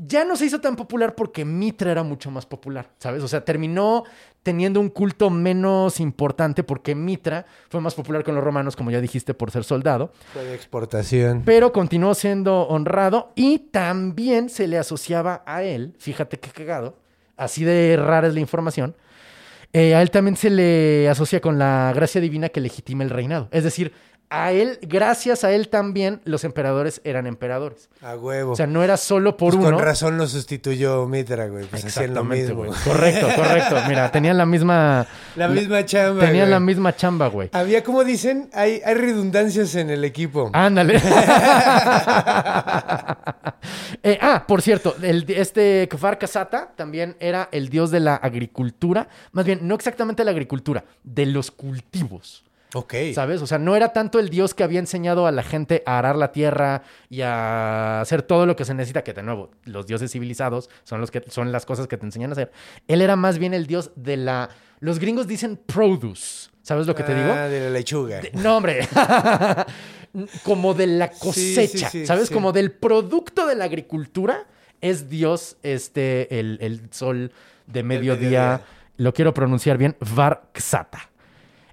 [0.00, 3.20] Ya no se hizo tan popular porque Mitra era mucho más popular, ¿sabes?
[3.24, 4.04] O sea, terminó
[4.44, 9.00] teniendo un culto menos importante porque Mitra fue más popular con los romanos, como ya
[9.00, 11.42] dijiste, por ser soldado, Fue de exportación.
[11.44, 16.94] pero continuó siendo honrado y también se le asociaba a él, fíjate qué cagado,
[17.36, 18.94] así de rara es la información,
[19.72, 23.48] eh, a él también se le asocia con la gracia divina que legitima el reinado.
[23.50, 23.92] Es decir,
[24.30, 27.88] a él, gracias a él también, los emperadores eran emperadores.
[28.02, 28.52] A huevo.
[28.52, 29.76] O sea, no era solo por Pues uno.
[29.76, 31.64] con razón lo sustituyó Mitra, güey.
[31.66, 32.56] Pues hacían lo mismo.
[32.64, 32.70] güey.
[32.84, 33.76] Correcto, correcto.
[33.88, 35.06] Mira, tenían la misma.
[35.36, 36.26] La misma chamba.
[36.26, 37.48] Tenían la misma chamba, güey.
[37.52, 40.50] Había, como dicen, hay, hay redundancias en el equipo.
[40.52, 41.00] Ándale.
[44.02, 49.08] Eh, ah, por cierto, el, este Kfar Kasata también era el dios de la agricultura.
[49.32, 52.44] Más bien, no exactamente la agricultura, de los cultivos.
[52.74, 52.94] Ok.
[53.14, 53.40] ¿Sabes?
[53.40, 56.16] O sea, no era tanto el dios que había enseñado a la gente a arar
[56.16, 60.10] la tierra y a hacer todo lo que se necesita, que de nuevo, los dioses
[60.12, 62.52] civilizados son, los que, son las cosas que te enseñan a hacer.
[62.86, 64.50] Él era más bien el dios de la...
[64.80, 66.50] Los gringos dicen produce.
[66.62, 67.32] ¿Sabes lo que te digo?
[67.32, 68.20] Ah, de la lechuga.
[68.20, 68.86] De- no, hombre.
[70.42, 72.30] Como de la cosecha, sí, sí, ¿sabes?
[72.30, 74.46] Como del producto de la agricultura
[74.80, 77.32] es Dios, este, el, el sol
[77.66, 78.16] de mediodía.
[78.28, 78.60] mediodía.
[78.96, 81.10] Lo quiero pronunciar bien, Varksata.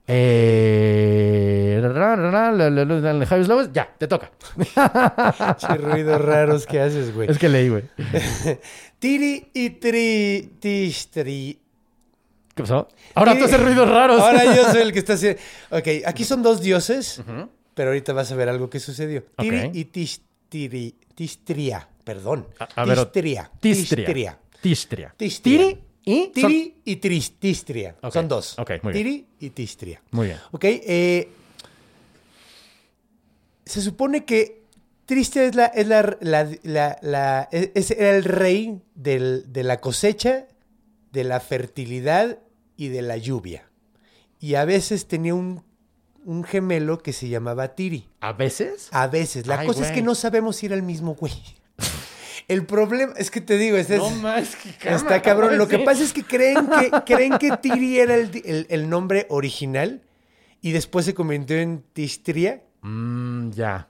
[0.08, 1.82] Eh,
[3.28, 4.32] Javier López, ya, te toca.
[5.58, 7.30] Che ruidos raros que haces, güey.
[7.30, 7.84] Es que leí, güey.
[9.00, 11.60] Tiri y tri, tistri.
[12.54, 12.88] ¿Qué pasó?
[13.16, 14.22] Ahora tú haces ruidos raros.
[14.22, 15.40] Ahora yo soy el que está haciendo.
[15.72, 17.22] Ok, aquí son dos dioses,
[17.74, 19.24] pero ahorita vas a ver algo que sucedió.
[19.38, 19.70] Tiri Ok.
[19.76, 21.88] y tistri, tistria.
[22.04, 22.48] Perdón.
[22.60, 23.50] A- a ver, tistria.
[23.60, 24.06] Tistria.
[24.62, 25.14] Tistria.
[25.18, 25.58] Tistria.
[25.58, 26.26] Tiri y...
[26.26, 27.96] son- Tiri y tris, tistria.
[28.02, 28.58] Ok, Son dos.
[28.60, 29.04] ok, muy bien.
[29.06, 30.02] Tiri y tistria.
[30.12, 30.40] Muy bien.
[30.52, 31.30] Ok, eh,
[33.66, 34.64] se supone que
[35.06, 39.80] Triste es la, es la, la- la- la- es, era el rey del- de la
[39.80, 40.48] cosecha,
[41.12, 42.40] de la fertilidad
[42.76, 43.70] y de la lluvia.
[44.40, 45.64] Y a veces tenía un,
[46.26, 48.08] un gemelo que se llamaba Tiri.
[48.20, 48.88] ¿A veces?
[48.92, 49.46] A veces.
[49.46, 51.34] La Ay, cosa es que no sabemos si era el mismo güey.
[52.48, 55.58] El problema es que te digo, este es- No más que cámara, Está cabrón.
[55.58, 59.26] Lo que pasa es que creen que, creen que Tiri era el, el- el nombre
[59.30, 60.02] original
[60.62, 62.62] y después se convirtió en Tistria.
[62.82, 63.88] Mm, ya.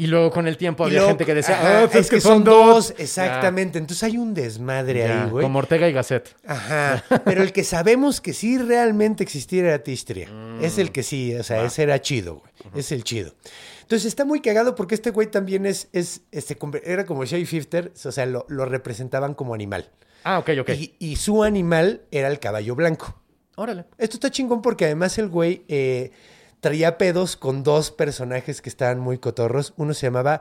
[0.00, 2.20] Y luego con el tiempo había luego- gente que decía, Ajá, "Ah, pues es que
[2.20, 2.94] son dos.
[2.98, 3.78] Exactamente.
[3.78, 5.42] Entonces hay un desmadre Ya, ahí, güey.
[5.42, 6.36] Como Ortega y Gasset.
[6.46, 7.02] Ajá.
[7.24, 10.30] Pero el que sabemos que sí realmente existiera era Tistria.
[10.30, 10.62] Mm.
[10.64, 12.52] Es el que sí, o sea, ese era chido, güey.
[12.80, 13.34] Es el chido.
[13.82, 18.12] Entonces está muy cagado porque este güey también es, es este, era como shapeshifter, o
[18.12, 19.90] sea, lo, lo representaban como animal.
[20.22, 20.68] Ah, ok, ok.
[20.78, 23.20] Y, y su animal era el caballo blanco.
[23.56, 23.86] Órale.
[23.98, 26.12] Esto está chingón porque además el güey eh,
[26.60, 29.74] traía pedos con dos personajes que estaban muy cotorros.
[29.76, 30.40] Uno se llamaba.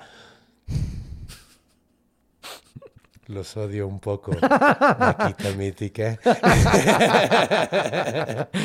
[3.28, 4.32] Los odio un poco.
[4.41, 6.18] Maquita mítica.
[6.24, 6.36] ¿Cómo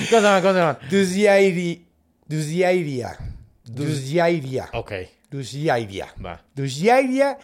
[0.09, 0.41] se llama?
[0.41, 0.79] ¿Cómo se llama?
[0.91, 1.87] Duziairi.
[2.27, 3.19] Duziairia.
[3.65, 4.69] Duziairia.
[4.73, 4.93] Ok,
[5.31, 6.15] Duziairia.
[6.25, 6.43] va.
[6.55, 7.39] Duziairia.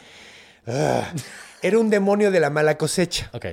[0.66, 1.12] ah,
[1.62, 3.30] era un demonio de la mala cosecha.
[3.32, 3.46] Ok,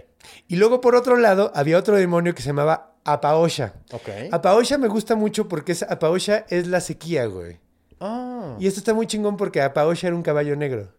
[0.47, 3.73] Y luego, por otro lado, había otro demonio que se llamaba Apaosha.
[3.91, 4.09] ok.
[4.31, 7.59] Apaosha me gusta mucho porque es, Apaosha es la sequía, güey.
[8.01, 10.91] Ah, Y esto está muy chingón porque Apaosha era un caballo negro.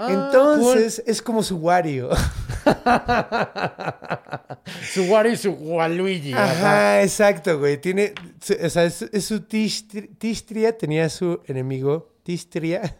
[0.00, 2.10] Ah, Entonces, es como su Wario.
[4.92, 6.32] su Wario y su Waluigi.
[6.32, 6.52] ajá.
[6.52, 7.80] Ajá, exacto, güey.
[7.80, 12.96] Tiene, su- o sea, es, es su tistri- Tistria, tenía su enemigo Tistria,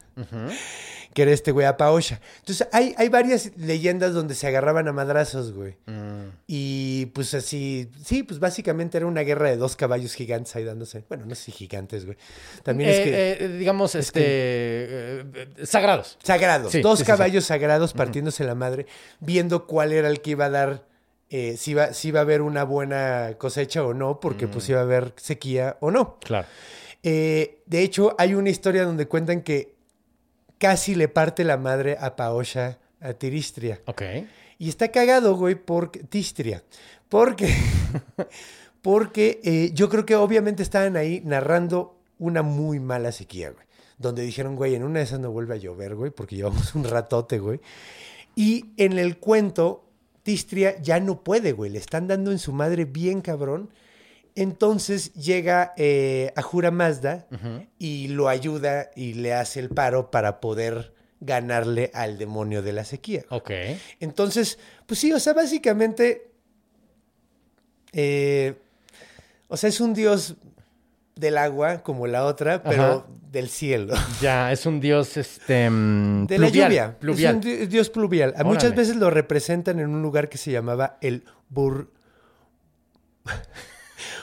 [1.18, 2.20] que era este güey Apaosha.
[2.38, 5.74] Entonces, hay, hay varias leyendas donde se agarraban a madrazos, güey.
[5.86, 6.28] Mm.
[6.46, 11.02] Y pues así, sí, pues básicamente era una guerra de dos caballos gigantes ahí dándose.
[11.08, 12.16] Bueno, no sé si gigantes, güey.
[12.62, 13.44] También es Eh, que...
[13.44, 14.20] eh, digamos, este.
[14.22, 16.18] eh, eh, sagrados.
[16.22, 18.86] Sagrados, Sí, dos sí, sí, caballos sagrados partiéndose la madre,
[19.18, 20.84] viendo cuál era el que iba a dar,
[21.30, 24.50] eh, si, iba, si iba a haber una buena cosecha o no, porque Mm.
[24.52, 26.20] pues iba a haber sequía o no.
[26.20, 26.46] Claro.
[27.02, 29.77] Eh, de hecho, hay una historia donde cuentan que
[30.58, 33.80] casi le parte la madre a Paosha a Tiristria.
[33.86, 34.02] Ok.
[34.58, 36.64] Y está cagado, güey, porque Tistria.
[37.08, 37.54] Porque,
[38.82, 43.66] porque eh, yo creo que obviamente estaban ahí narrando una muy mala sequía, güey.
[43.98, 46.84] Donde dijeron, güey, en una de esas no vuelve a llover, güey, porque llevamos un
[46.84, 47.60] ratote, güey.
[48.34, 49.84] Y en el cuento,
[50.22, 51.70] Tistria ya no puede, güey.
[51.70, 53.70] Le están dando en su madre bien cabrón.
[54.34, 57.26] Entonces llega eh, Ahura Mazda
[57.78, 62.84] y lo ayuda y le hace el paro para poder ganarle al demonio de la
[62.84, 63.24] sequía.
[63.30, 63.50] Ok.
[63.98, 66.30] Entonces, pues sí, o sea, básicamente,
[67.92, 68.54] eh,
[69.48, 70.36] o sea, es un dios
[71.16, 73.06] del agua como la otra, pero Ajá.
[73.32, 73.94] del cielo.
[74.20, 75.68] Ya, es un dios, este...
[75.68, 76.98] mm, De la pluvial, lluvia.
[77.00, 77.30] Pluvial.
[77.30, 78.34] Es un di- dios pluvial.
[78.36, 81.90] A muchas veces lo representan en un lugar que se llamaba el Bur...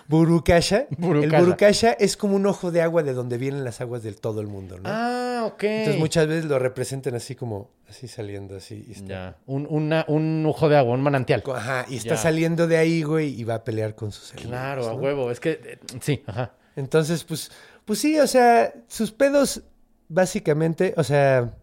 [0.07, 0.85] Burukasha.
[0.97, 1.37] Burukasha.
[1.37, 4.39] El Burukasha es como un ojo de agua de donde vienen las aguas de todo
[4.41, 4.83] el mundo, ¿no?
[4.89, 5.63] Ah, ok.
[5.63, 8.85] Entonces muchas veces lo representan así como, así saliendo así.
[8.87, 11.43] y está- Ya, un, una- un ojo de agua, un manantial.
[11.55, 12.17] Ajá, y está Ya.
[12.17, 14.51] saliendo de ahí, güey, y va a pelear con sus enemigos.
[14.51, 15.31] Claro, a huevo.
[15.31, 16.53] Es que, eh, sí, ajá.
[16.75, 17.51] Entonces, pues,
[17.85, 19.63] pues sí, o sea, sus pedos,
[20.07, 21.53] básicamente, o sea,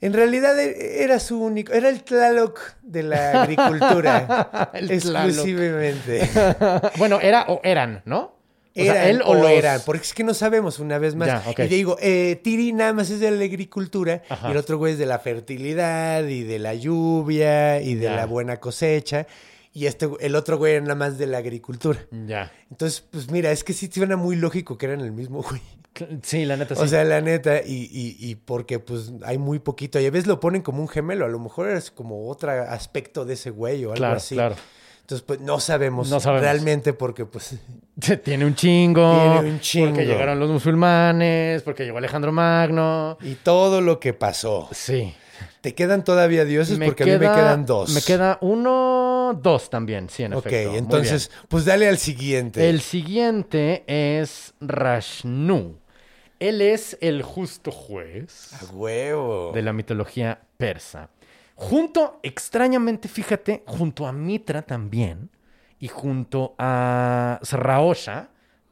[0.00, 6.28] en realidad e- era su único, era el Tlaloc de la agricultura, El exclusivamente.
[6.98, 8.36] bueno, era o eran, ¿no?
[8.76, 11.16] O sea, Eran él o, o los- eran, porque es que no sabemos una vez
[11.16, 11.26] más.
[11.26, 11.42] Ya.
[11.50, 14.48] Y te digo, eh, Tiri nada más es de la agricultura Ajá.
[14.48, 18.14] y el otro güey es de la fertilidad y de la lluvia y de Ya.
[18.16, 19.26] la buena cosecha.
[19.74, 21.98] Y este, el otro güey era nada más de la agricultura.
[22.26, 22.52] Ya.
[22.70, 25.60] Entonces, pues mira, es que sí suena muy lógico que eran el mismo güey.
[26.22, 26.82] Sí, la neta sí.
[26.82, 29.98] O sea, la neta, y, y, y porque pues hay muy poquito.
[30.00, 33.24] Y a veces lo ponen como un gemelo, a lo mejor es como otro aspecto
[33.24, 34.34] de ese güey o algo claro, así.
[34.34, 34.56] claro.
[35.00, 36.42] Entonces, pues no sabemos, No sabemos.
[36.42, 37.54] realmente porque pues
[38.24, 39.18] Tiene un chingo.
[39.40, 39.88] Tiene un chingo.
[39.92, 43.16] Porque llegaron los musulmanes, porque llegó Alejandro Magno.
[43.22, 44.68] y todo lo que pasó.
[44.72, 45.14] Sí.
[45.60, 46.78] ¿Te quedan todavía dioses?
[46.84, 47.90] porque a mí me quedan dos.
[47.90, 50.70] Me queda uno, dos también, sí, en Ok, efecto.
[50.70, 52.68] Muy entonces, pues dale al siguiente.
[52.68, 55.76] El siguiente es Rashnu.
[56.40, 59.52] Él es el justo juez A huevo.
[59.52, 61.10] de la mitología persa.
[61.56, 65.30] Junto, extrañamente, fíjate, junto a Mitra también
[65.80, 68.28] y junto a Sraosha.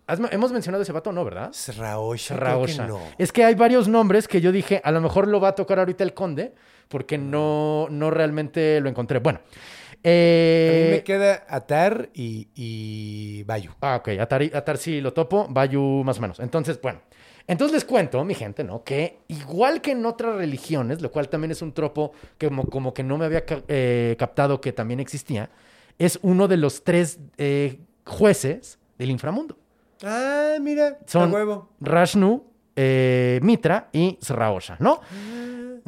[0.07, 1.51] ¿Has- Hemos mencionado ese vato, ¿no, verdad?
[1.53, 2.87] Sraosha, Sraosha.
[2.87, 3.01] no.
[3.19, 5.81] Es que hay varios nombres que yo dije, a lo mejor lo va a tocar
[5.81, 6.55] ahorita el conde,
[6.87, 9.19] porque no, no realmente lo encontré.
[9.19, 9.41] Bueno.
[9.41, 13.73] A eh, mí me queda Atar y, y Bayu.
[13.81, 14.11] Ah, ok.
[14.21, 16.39] Atar, Atar sí lo topo, Bayu más o menos.
[16.39, 17.01] Entonces, bueno.
[17.49, 18.83] Entonces les cuento, mi gente, ¿no?
[18.83, 22.93] Que igual que en otras religiones, lo cual también es un tropo que como, como
[22.93, 25.51] que no me había eh, captado que también existía,
[25.99, 29.57] es uno de los tres eh, jueces del inframundo.
[30.03, 31.71] Ah, mira, Son huevo.
[31.81, 32.43] Rashnu,
[32.75, 35.01] eh, Mitra y Sraosha, ¿no?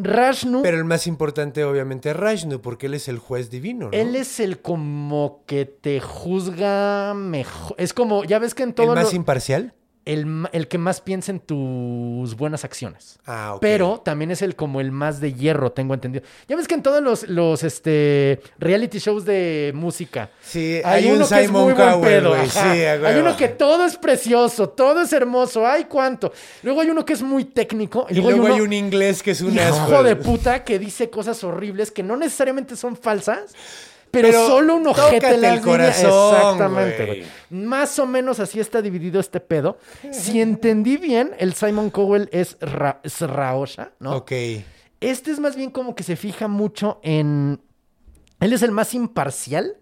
[0.00, 3.90] Rashnu, Pero el más importante, obviamente, es Rashnu, porque él es el juez divino, ¿no?
[3.92, 7.74] él es el como que te juzga mejor.
[7.78, 9.74] Es como, ya ves que en ¿El todo más lo- imparcial.
[10.08, 13.18] El, el que más piensa en tus buenas acciones.
[13.26, 13.58] Ah.
[13.60, 16.24] Pero también es el como el más de hierro, tengo entendido.
[16.48, 21.06] Ya ves que en todos los, los este, reality shows de música Sí, hay, hay,
[21.10, 22.34] un uno que es Simon muy buen pedo.
[22.46, 26.32] Sí, hay uno que todo es precioso, todo es hermoso, ay cuánto.
[26.62, 28.06] Luego hay uno que es muy técnico.
[28.08, 31.44] Y luego uno, hay un inglés que es un hijo de puta que dice cosas
[31.44, 33.54] horribles que no necesariamente son falsas.
[34.10, 37.24] Pero, Pero solo un ojete tócate las el corazón, Exactamente, güey.
[37.50, 39.78] Más o menos así está dividido este pedo.
[40.12, 44.16] Si entendí bien, el Simon Cowell es, Ra es Raosha, ¿no?
[44.16, 44.32] Ok.
[45.00, 47.60] Este es más bien como que se fija mucho en...
[48.40, 49.76] Él es el más imparcial,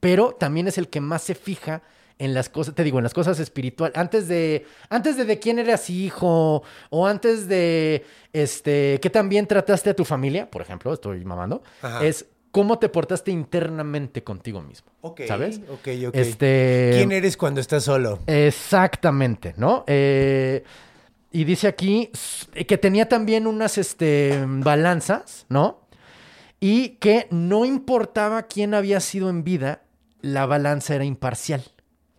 [0.00, 1.82] pero también es el que más se fija
[2.18, 3.96] en las cosas, te digo, en las cosas espirituales.
[3.96, 9.90] Antes de, antes de de quién eras hijo, o antes de, este, que también trataste
[9.90, 12.04] a tu familia, por ejemplo, estoy mamando, Ajá.
[12.04, 12.26] es
[12.58, 14.90] cómo te portaste internamente contigo mismo.
[15.02, 15.20] Ok.
[15.28, 15.60] ¿Sabes?
[15.70, 16.14] Ok, ok.
[16.16, 16.90] Este...
[16.92, 18.18] ¿Quién eres cuando estás solo?
[18.26, 19.84] Exactamente, ¿no?
[19.86, 20.64] Eh,
[21.30, 22.10] y dice aquí
[22.66, 25.82] que tenía también unas este, balanzas, ¿no?
[26.58, 29.82] Y que no importaba quién había sido en vida,
[30.20, 31.62] la balanza era imparcial.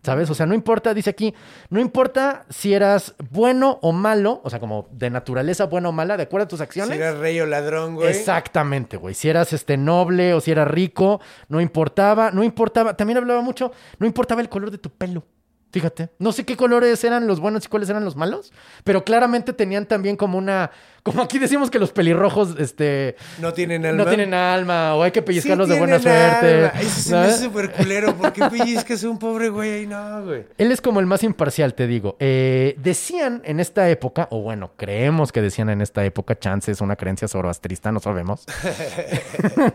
[0.02, 0.30] ¿Sabes?
[0.30, 1.34] O sea, no importa, dice aquí,
[1.68, 6.16] no importa si eras bueno o malo, o sea, como de naturaleza buena o mala,
[6.16, 6.96] de acuerdo a tus Si acciones.
[6.96, 8.08] eras rey o ladrón, güey.
[8.08, 9.14] Exactamente, güey.
[9.14, 12.96] Si eras este noble o si eras rico, no importaba, no importaba.
[12.96, 15.24] También hablaba mucho, no importaba el color de tu pelo.
[15.72, 18.52] Fíjate, no sé qué colores eran los buenos y cuáles eran los malos,
[18.82, 20.72] pero claramente tenían también como una,
[21.04, 24.02] como aquí decimos que los pelirrojos, este, No tienen alma.
[24.02, 26.54] no tienen alma o hay que Sí pellizcarlos de buena suerte.
[26.66, 26.72] alma.
[26.80, 27.40] Eso se me hace ¿sabes?
[27.40, 28.16] súper culero.
[28.16, 29.86] ¿Por qué pellizcas a un pobre güey ahí?
[29.86, 30.44] No, güey.
[30.58, 32.16] Él es como el más imparcial, te digo.
[32.18, 36.80] Eh, decían en esta época, o bueno, creemos que decían en esta época, chance es
[36.80, 38.44] una creencia zoroastrista, no sabemos,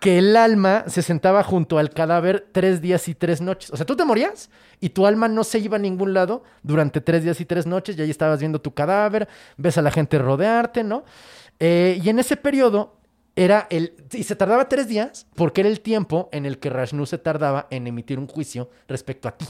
[0.00, 3.70] que el alma se sentaba junto al cadáver tres días y tres noches.
[3.70, 4.50] O sea, tú te morías
[4.80, 7.98] y tu alma no se iba a ningún lado durante tres días y tres noches
[7.98, 11.04] y ahí estabas viendo tu cadáver, ves a la gente rodearte, ¿no?
[11.58, 12.96] Eh, y en ese periodo
[13.36, 13.94] era el...
[14.12, 17.66] Y se tardaba tres días porque era el tiempo en el que Rashnu se tardaba
[17.70, 19.46] en emitir un juicio respecto a ti.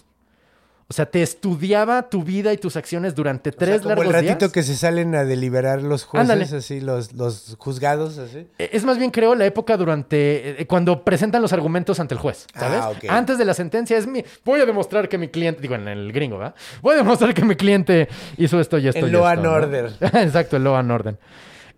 [0.86, 4.06] O sea, te estudiaba tu vida y tus acciones durante O sea, tres como largos
[4.06, 4.52] el ratito días.
[4.52, 6.44] que se salen a deliberar los jueces, Ándale.
[6.58, 8.46] así, los, los juzgados, así.
[8.58, 10.60] Eh, Es más bien, creo, la época durante.
[10.60, 12.80] eh, cuando presentan los argumentos ante el juez, ¿sabes?
[12.82, 13.04] Ah, ok.
[13.08, 14.22] Antes de la sentencia es mi.
[14.44, 15.62] Voy a demostrar que mi cliente.
[15.62, 16.54] Digo, en el gringo, ¿verdad?
[16.82, 19.42] Voy a demostrar que mi cliente hizo esto y esto En y law esto, and
[19.42, 19.52] ¿no?
[19.52, 19.92] order.
[20.00, 21.18] Exacto, el law and order.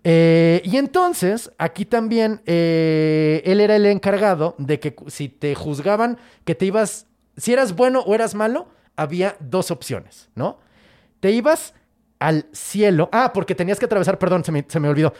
[0.02, 6.18] Eh, y entonces, aquí también, eh, él era el encargado de que si te juzgaban
[6.44, 7.06] que te ibas.
[7.36, 10.58] Si eras bueno o eras malo, había dos opciones, ¿no?
[11.20, 11.74] Te ibas
[12.18, 13.08] al cielo.
[13.12, 15.12] Ah, porque tenías que atravesar, perdón, se me, se me olvidó.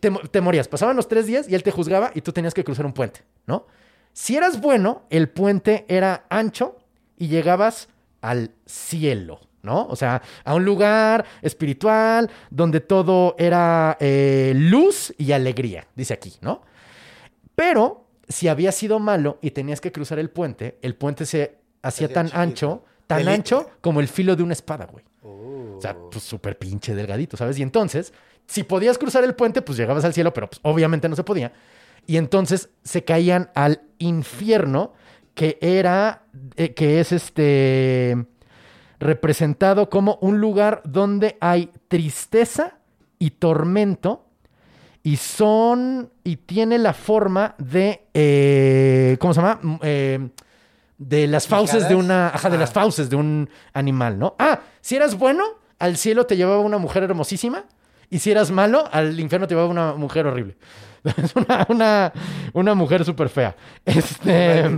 [0.00, 0.68] Te, mo- te morías.
[0.68, 3.22] Pasaban los tres días y él te juzgaba y tú tenías que cruzar un puente,
[3.46, 3.66] ¿no?
[4.12, 6.76] Si eras bueno, el puente era ancho
[7.16, 7.88] y llegabas
[8.20, 9.86] al cielo, ¿no?
[9.88, 16.34] O sea, a un lugar espiritual donde todo era eh, luz y alegría, dice aquí,
[16.40, 16.62] ¿no?
[17.54, 22.06] Pero si había sido malo y tenías que cruzar el puente, el puente se hacía
[22.06, 22.40] Hacía tan chiquito.
[22.40, 25.04] ancho, tan ancho como el filo de una espada, güey.
[25.22, 25.76] Oh.
[25.78, 27.58] O sea, pues súper pinche delgadito, ¿sabes?
[27.58, 28.12] Y entonces,
[28.46, 31.52] si podías cruzar el puente, pues llegabas al cielo, pero pues obviamente no se podía.
[32.06, 34.92] Y entonces se caían al infierno,
[35.34, 36.24] que era,
[36.56, 38.26] eh, que es este,
[39.00, 42.78] representado como un lugar donde hay tristeza
[43.18, 44.26] y tormento.
[45.02, 49.58] Y son, y tiene la forma de, eh, ¿cómo se llama?
[49.62, 50.28] Mm, eh,
[50.98, 52.60] de las fauces de una, ajá, de Ah.
[52.60, 54.36] las fauces de un animal, ¿no?
[54.38, 55.44] Ah, si eras bueno,
[55.78, 57.64] al cielo te llevaba una mujer hermosísima.
[58.10, 60.56] Y si eras malo, al infierno te llevaba una mujer horrible.
[61.22, 62.12] Es una, una,
[62.54, 63.56] una mujer súper fea.
[63.84, 64.68] Este,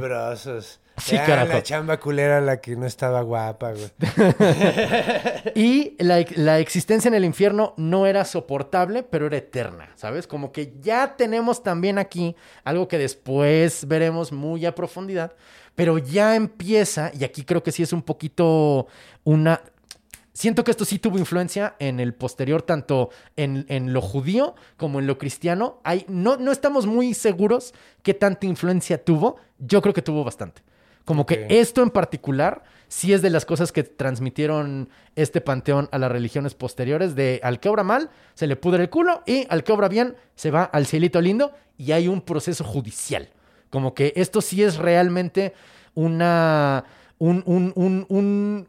[0.96, 1.52] sí, carajo.
[1.52, 3.90] La chamba culera la que no estaba guapa, güey.
[5.54, 10.26] y la, la existencia en el infierno no era soportable, pero era eterna, ¿sabes?
[10.26, 15.32] Como que ya tenemos también aquí algo que después veremos muy a profundidad,
[15.76, 18.88] pero ya empieza, y aquí creo que sí es un poquito
[19.22, 19.60] una...
[20.32, 24.98] Siento que esto sí tuvo influencia en el posterior, tanto en, en lo judío como
[24.98, 25.80] en lo cristiano.
[25.82, 27.72] Hay, no, no estamos muy seguros
[28.02, 29.36] qué tanta influencia tuvo.
[29.58, 30.62] Yo creo que tuvo bastante.
[31.06, 35.98] Como que esto en particular sí es de las cosas que transmitieron este panteón a
[35.98, 39.64] las religiones posteriores de al que obra mal se le pudre el culo y al
[39.64, 43.30] que obra bien se va al cielito lindo y hay un proceso judicial.
[43.70, 45.54] Como que esto sí es realmente
[45.94, 46.84] una
[47.18, 48.68] un, un, un, un,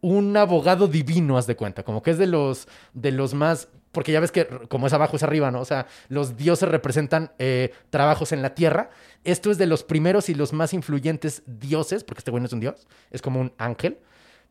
[0.00, 4.12] un abogado divino, haz de cuenta, como que es de los de los más porque
[4.12, 5.60] ya ves que como es abajo es arriba, ¿no?
[5.60, 8.90] O sea, los dioses representan eh, trabajos en la tierra.
[9.24, 12.52] Esto es de los primeros y los más influyentes dioses, porque este güey no es
[12.52, 13.98] un dios, es como un ángel,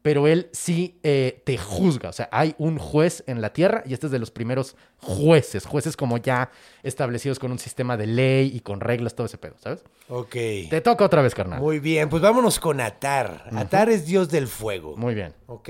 [0.01, 2.09] pero él sí eh, te juzga.
[2.09, 5.65] O sea, hay un juez en la tierra y este es de los primeros jueces,
[5.65, 6.49] jueces como ya
[6.83, 9.83] establecidos con un sistema de ley y con reglas, todo ese pedo, ¿sabes?
[10.07, 10.31] Ok.
[10.69, 11.59] Te toca otra vez, carnal.
[11.59, 13.49] Muy bien, pues vámonos con Atar.
[13.55, 14.95] Atar es dios del fuego.
[14.95, 15.33] Muy bien.
[15.47, 15.69] ¿Ok?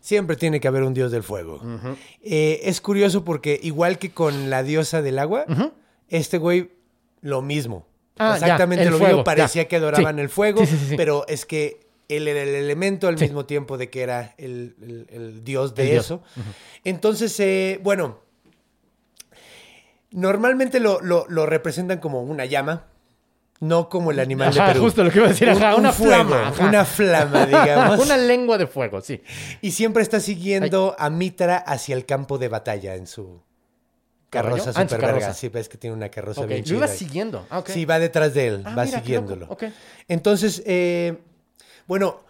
[0.00, 1.60] Siempre tiene que haber un dios del fuego.
[2.22, 5.44] Eh, es curioso porque igual que con la diosa del agua,
[6.08, 6.70] este güey
[7.20, 7.86] lo mismo.
[8.16, 9.24] Ah, Exactamente el lo fuego, mismo.
[9.24, 9.68] Parecía ya.
[9.68, 10.20] que adoraban Sí.
[10.22, 10.96] el fuego, sí, sí.
[10.96, 13.24] pero es que él era el elemento al Sí.
[13.24, 16.04] mismo tiempo de que era el, el- el dios de El dios.
[16.06, 16.22] eso.
[16.84, 18.20] Entonces, eh, bueno,
[20.10, 22.86] normalmente lo, lo- lo representan como una llama.
[23.60, 24.82] No como el animal de Perú.
[24.82, 26.64] justo lo que iba a decir, ajá, una fuego, flama, ajá.
[26.68, 27.98] Una flama, digamos.
[27.98, 29.20] Una lengua de fuego, sí.
[29.60, 33.42] Y siempre está siguiendo a Mitra hacia el campo de batalla en su
[34.30, 34.70] carroza.
[34.70, 35.06] Ah, su super verga.
[35.18, 35.34] carroza.
[35.34, 36.96] Sí, ves que tiene una carroza bien Lo iba chida.
[36.96, 37.46] siguiendo.
[37.50, 37.64] Ah.
[37.66, 39.40] Sí, va detrás de él, Ah, va mira, siguiéndolo.
[39.48, 39.54] loco.
[39.54, 39.64] Ok.
[40.06, 41.18] Entonces, eh,
[41.88, 42.20] bueno,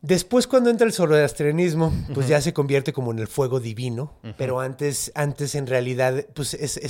[0.00, 4.58] después cuando entra el zoroastrianismo, pues ya se convierte como en el fuego divino, pero
[4.60, 6.80] antes, antes en realidad, pues es,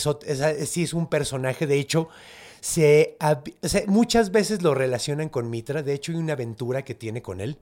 [0.71, 2.09] sí es un personaje, de hecho,
[2.61, 6.83] se, hab- o sea, muchas veces lo relacionan con Mitra, de hecho hay una aventura
[6.85, 7.59] que tiene con él,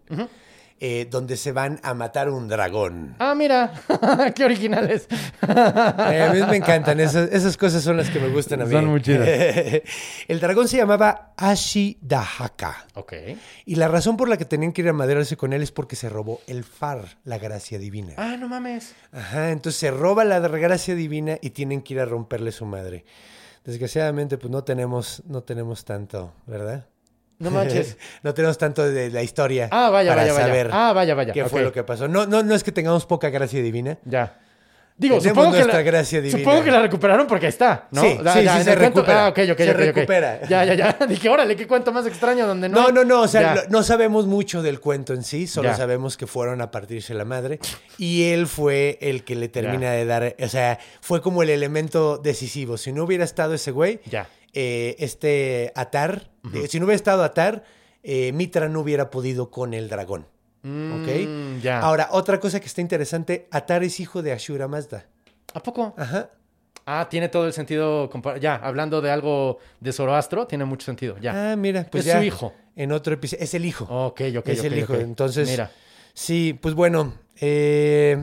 [0.82, 3.14] eh, donde se van a matar un dragón.
[3.18, 3.72] Ah, mira.
[4.34, 5.06] Qué originales.
[5.46, 8.72] Eh, a mí me encantan, esas, esas cosas son las que me gustan a mí.
[8.72, 9.28] Son muy chidas.
[10.28, 12.86] el dragón se llamaba Ashidahaka.
[12.94, 13.12] ok.
[13.66, 15.96] Y la razón por la que tenían que ir a maderarse con él es porque
[15.96, 18.14] se robó el far, la gracia divina.
[18.16, 18.94] Ah, no mames.
[19.12, 23.04] Ajá, entonces se roba la gracia divina y tienen que ir a romperle su madre.
[23.64, 26.86] Desgraciadamente, pues no tenemos, no tenemos tanto, ¿verdad?
[27.40, 27.96] No manches.
[28.22, 30.46] no tenemos tanto de la historia Ah, vaya, para vaya, vaya.
[30.46, 31.32] saber Ah, vaya, vaya.
[31.32, 32.06] qué fue lo que pasó.
[32.06, 34.38] No, no, no es que tengamos poca gracia divina, Ya.
[34.96, 36.38] Digo, Tenemos supongo que, la, gracia divina.
[36.44, 38.02] supongo que la recuperaron porque ahí está, ¿no?
[38.02, 39.24] Sí, Ya, sí, ya, sí, se cuento- recupera.
[39.24, 40.40] Ah, ok, ok, Se recupera.
[40.46, 40.98] Ya, ya, ya.
[41.08, 42.78] Dije, órale, qué cuento más extraño donde no.
[42.82, 45.70] No, hay- no, no, o sea, lo- no sabemos mucho del cuento en sí, solo
[45.70, 45.74] Ya.
[45.74, 47.60] sabemos que fueron a partirse la madre
[47.96, 52.18] y él fue el que le termina de dar, o sea, fue como el elemento
[52.18, 52.76] decisivo.
[52.76, 54.28] Si no hubiera estado ese güey, Ya.
[54.52, 57.64] eh, este Atar, eh, si no hubiera estado Atar,
[58.02, 60.26] eh, Mitra no hubiera podido con el dragón.
[60.62, 61.08] ¿Ok?
[61.26, 61.80] Mm, ya.
[61.80, 65.06] Ahora, otra cosa que está interesante, Atar es hijo de Ashura Mazda.
[65.54, 65.94] ¿A poco?
[65.96, 66.30] Ajá.
[66.86, 68.10] Ah, tiene todo el sentido.
[68.40, 71.16] Ya, hablando de algo de Zoroastro, tiene mucho sentido.
[71.18, 71.52] Ya.
[71.52, 72.52] Ah, mira, pues Es ya su hijo.
[72.76, 73.84] En otro episodio, es el hijo.
[73.84, 74.92] Ok, ok, es ok, el hijo.
[74.94, 75.00] ok.
[75.00, 75.70] Entonces, Mira,
[76.14, 78.22] sí, pues bueno, eh,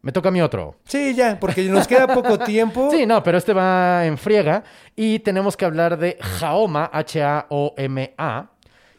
[0.00, 0.76] me toca a mí otro.
[0.84, 2.90] Sí, ya, porque nos queda poco tiempo.
[2.90, 4.62] Sí, no, pero este va en friega.
[4.94, 8.50] Y tenemos que hablar de Jaoma, H-A-O-M-A,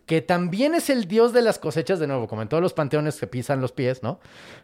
[0.06, 3.20] que también es el dios de las cosechas, de nuevo, como en todos los panteones
[3.20, 4.20] que pisan los pies, ¿no?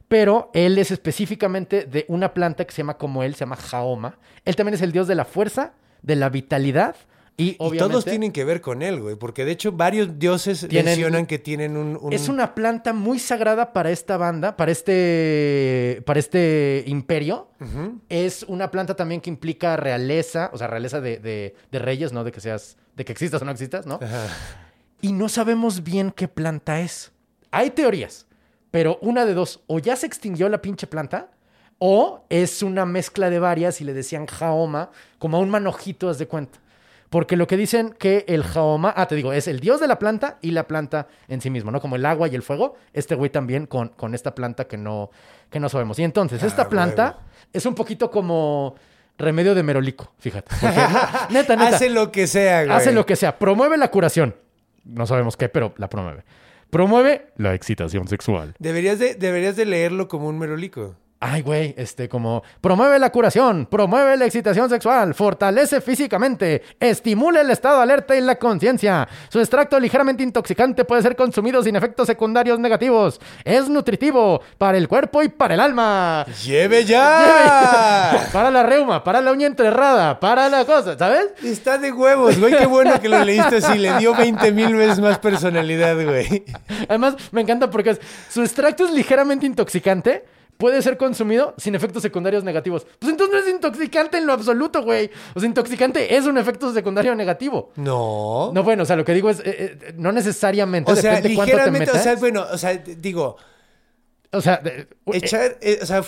[0.08, 4.18] Pero él es específicamente de una planta que se llama como él, se llama Jaoma.
[4.44, 6.96] Él también es el dios de la fuerza, de la vitalidad
[7.38, 11.26] y todos tienen que ver con él, güey, porque de hecho varios dioses Tienen- mencionan
[11.26, 11.98] que tienen un...
[12.02, 17.50] un- Es una planta muy sagrada para esta banda, para este, para este imperio.
[18.10, 22.24] Es una planta también que implica realeza, o sea, realeza de, de- de reyes, ¿no?
[22.24, 23.96] De que seas, de que existas o no existas, ¿no?
[24.02, 24.28] Ajá.
[25.02, 27.12] Y no sabemos bien qué planta es.
[27.52, 28.28] Hay teorías,
[28.72, 31.32] pero una de dos, o ya se extinguió la pinche planta,
[31.80, 36.18] o es una mezcla de varias y le decían jaoma, como a un manojito, haz
[36.18, 36.60] de cuenta.
[37.16, 39.98] Porque lo que dicen que el jaoma, ah, te digo, es el dios de la
[40.00, 41.80] planta y la planta en sí mismo, ¿no?
[41.80, 45.12] Como el agua y el fuego, este güey también con, con esta planta que no,
[45.50, 45.98] que no sabemos.
[45.98, 47.20] Y entonces, esta Ah, planta huevo.
[47.54, 48.76] es un poquito como
[49.18, 50.54] remedio de merolico, fíjate.
[50.60, 50.76] Porque,
[51.34, 51.78] neta, neta.
[51.78, 52.76] Hace lo que sea, güey.
[52.76, 53.40] Hace lo que sea.
[53.40, 54.36] Promueve la curación.
[54.84, 56.26] No sabemos qué, pero la promueve.
[56.70, 58.56] Promueve la excitación sexual.
[58.60, 60.98] Deberías de, deberías de leerlo como un merolico.
[61.28, 67.50] Ay, güey, este como promueve la curación, promueve la excitación sexual, fortalece físicamente, estimula el
[67.50, 69.08] estado de alerta y la conciencia.
[69.30, 73.20] Su extracto ligeramente intoxicante puede ser consumido sin efectos secundarios negativos.
[73.44, 76.28] Es nutritivo para el cuerpo y para el alma.
[76.46, 78.28] ¡Lleve ya!
[78.32, 81.28] Para la reuma, para la uña enterrada, para la cosa, ¿sabes?
[81.44, 82.56] Está de huevos, güey.
[82.56, 83.78] Qué bueno que lo leíste así.
[83.80, 86.44] Le dio 20 mil veces más personalidad, güey.
[86.88, 90.26] Además, me encanta porque es- su extracto es ligeramente intoxicante.
[90.58, 92.88] Puede ser consumido sin efectos secundarios negativos.
[93.00, 95.10] Pues entonces no es intoxicante en lo absoluto, güey.
[95.34, 97.72] O sea, intoxicante es un efecto secundario negativo.
[97.76, 98.52] No.
[98.54, 101.36] No, bueno, o sea, lo que digo es, eh, eh, no necesariamente, o sea, depende
[101.36, 102.02] cuánto te ligeramente, metas.
[102.02, 103.36] o sea, bueno, o sea, digo,
[104.32, 106.04] O sea, de- echar, eh, o sea,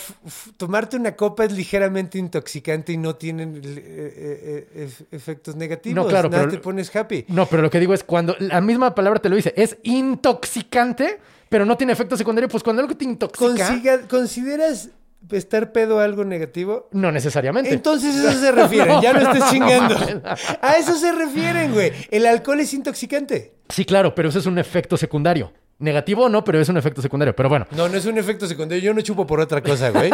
[0.57, 5.95] tomarte una copa es ligeramente intoxicante y no tienen eh, eh, eh, ef- efectos negativos.
[5.95, 7.23] No, claro, Nada, pero- te pones happy.
[7.29, 11.19] no, pero lo que digo es cuando la misma palabra te lo dice, es intoxicante,
[11.49, 14.89] pero no tiene efecto secundario, pues cuando algo te intoxica, Consiga- ¿Consideras
[15.31, 16.87] estar pedo algo negativo?
[16.91, 17.73] no necesariamente.
[17.73, 19.95] Entonces eso se refieren, ya no estés no chingando.
[20.61, 21.91] A eso se refieren, güey.
[22.11, 23.53] El alcohol es intoxicante.
[23.69, 25.51] Sí, claro, pero eso es un efecto secundario.
[25.79, 27.35] Negativo o no, pero es un efecto secundario.
[27.35, 28.83] Pero bueno, No, no es un efecto secundario.
[28.83, 30.09] Yo no chupo por otra cosa, güey.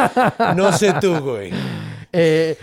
[0.58, 1.52] No sé tú, güey.
[2.14, 2.58] Eh,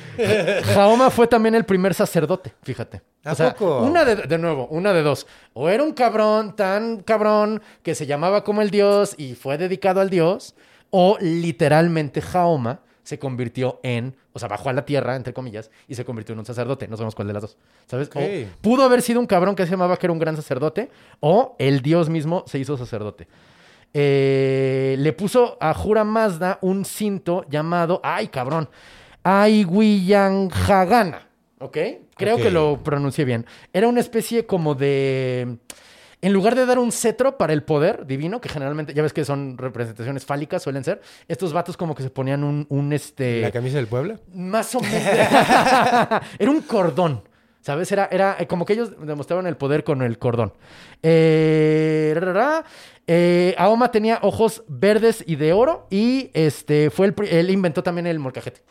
[0.75, 3.03] Jaoma fue también el primer sacerdote, fíjate.
[3.25, 3.81] ¿A o sea, poco?
[3.83, 5.27] una de, de nuevo, una de dos.
[5.53, 10.01] O era un cabrón tan cabrón que se llamaba como el dios y fue dedicado
[10.01, 10.55] al dios,
[10.91, 15.97] o literalmente Jaoma se convirtió en, o sea, bajó a la tierra, entre comillas, y
[15.97, 16.87] se convirtió en un sacerdote.
[16.87, 17.57] No sabemos cuál de las dos.
[17.87, 18.09] ¿Sabes?
[18.15, 18.21] O
[18.61, 21.83] pudo haber sido un cabrón que se llamaba que era un gran sacerdote, o el
[21.83, 23.27] dios mismo se hizo sacerdote.
[23.93, 28.69] Eh, le puso a Jura Mazda un cinto llamado, ay cabrón,
[29.23, 31.79] Aiwiyangagana, ¿ok?
[32.17, 33.47] Creo que lo pronuncié bien.
[33.73, 35.59] Era una especie como de...
[36.23, 39.25] En lugar de dar un cetro para el poder divino, que generalmente, ya ves que
[39.25, 43.41] son representaciones fálicas, suelen ser, estos vatos como que se ponían un, un este...
[43.41, 44.21] ¿La camisa del Puebla?
[44.35, 45.03] Más o menos.
[46.39, 47.23] era un cordón.
[47.63, 47.93] ¿Sabes?
[47.93, 50.53] Era, era eh, como que ellos demostraban el poder con el cordón.
[51.03, 52.65] Eh, ra, ra, ra.
[53.07, 55.87] Eh, Aoma tenía ojos verdes y de oro.
[55.91, 58.63] Y este fue el, él inventó también el molcajete.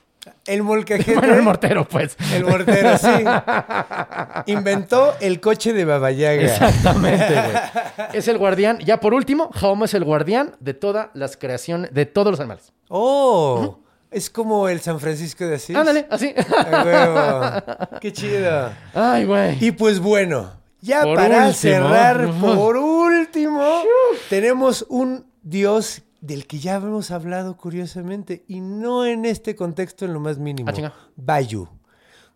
[0.50, 1.16] El molcajete.
[1.16, 2.18] Bueno, el mortero, pues.
[2.34, 3.08] El mortero, sí.
[4.48, 6.42] Inventó el coche de Baba Yaga.
[6.42, 8.10] Exactamente, güey.
[8.14, 8.80] Es el guardián.
[8.80, 12.74] Ya por último, Jaoma es el guardián de todas las creaciones, de todos los animales.
[12.88, 13.78] Oh,
[14.10, 15.76] es como el San Francisco de Asís.
[15.76, 16.34] Ándale, así.
[16.36, 18.00] A huevo.
[18.02, 18.72] Qué chido.
[18.96, 19.64] Ay, güey.
[19.64, 21.54] Y pues bueno, ya Por para último.
[21.54, 23.84] cerrar, por último,
[24.30, 30.14] tenemos un dios del que ya hemos hablado curiosamente y no en este contexto en
[30.14, 30.72] lo más mínimo.
[30.72, 30.94] Ah.
[31.16, 31.70] Bayu.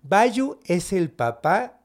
[0.01, 1.79] Bayu es el papá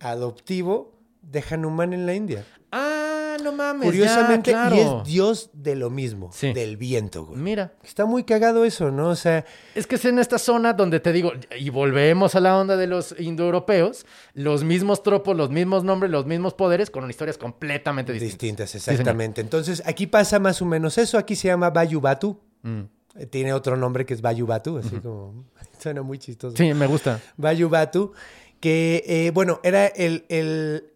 [0.00, 2.44] adoptivo de Hanuman en la India.
[2.72, 3.03] Ah,
[3.34, 3.86] Ah, no mames.
[3.86, 4.76] Curiosamente, ya, claro.
[4.76, 6.52] y es dios de lo mismo, Sí.
[6.52, 7.38] del viento, güey.
[7.38, 9.08] Mira, Está muy cagado eso, ¿no?
[9.08, 12.56] O sea, es que es en esta zona donde te digo, y volvemos a la
[12.58, 17.38] onda de los indoeuropeos, los mismos tropos, los mismos nombres, los mismos poderes, con historias
[17.38, 18.72] completamente distintas.
[18.72, 19.40] distintas, exactamente.
[19.40, 21.18] Entonces, aquí pasa más o menos eso.
[21.18, 22.40] Aquí se llama Bayubatu.
[22.62, 22.80] Mm.
[23.16, 25.44] Eh, Tiene otro nombre que es Bayubatu, así como...
[25.78, 26.56] Suena muy chistoso.
[26.56, 27.20] Sí, me gusta.
[27.36, 28.12] Bayubatu,
[28.60, 30.90] que, eh, bueno, era el, el...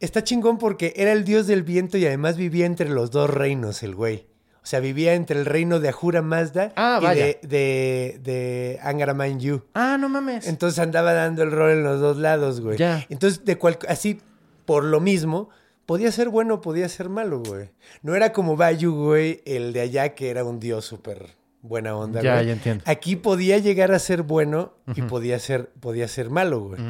[0.00, 3.82] Está chingón porque era el dios del viento y además vivía entre los dos reinos,
[3.82, 4.26] el güey.
[4.62, 7.24] O sea, vivía entre el reino de Ahura Mazda Ah, y vaya.
[7.26, 9.62] de, de, de Angaraman Yu.
[9.74, 10.48] Ah, no mames.
[10.48, 12.76] Entonces andaba dando el rol en los dos lados, güey.
[12.76, 13.06] Ya.
[13.08, 14.20] Entonces, de cual, así,
[14.64, 15.50] por lo mismo,
[15.86, 17.70] podía ser bueno, podía ser malo, güey.
[18.02, 21.36] No era como Bayu, güey, el de allá, que era un dios súper
[21.68, 22.46] buena onda, Ya, güey.
[22.46, 22.84] ya entiendo.
[22.86, 26.80] Aquí podía llegar a ser bueno y podía ser, podía ser malo, güey.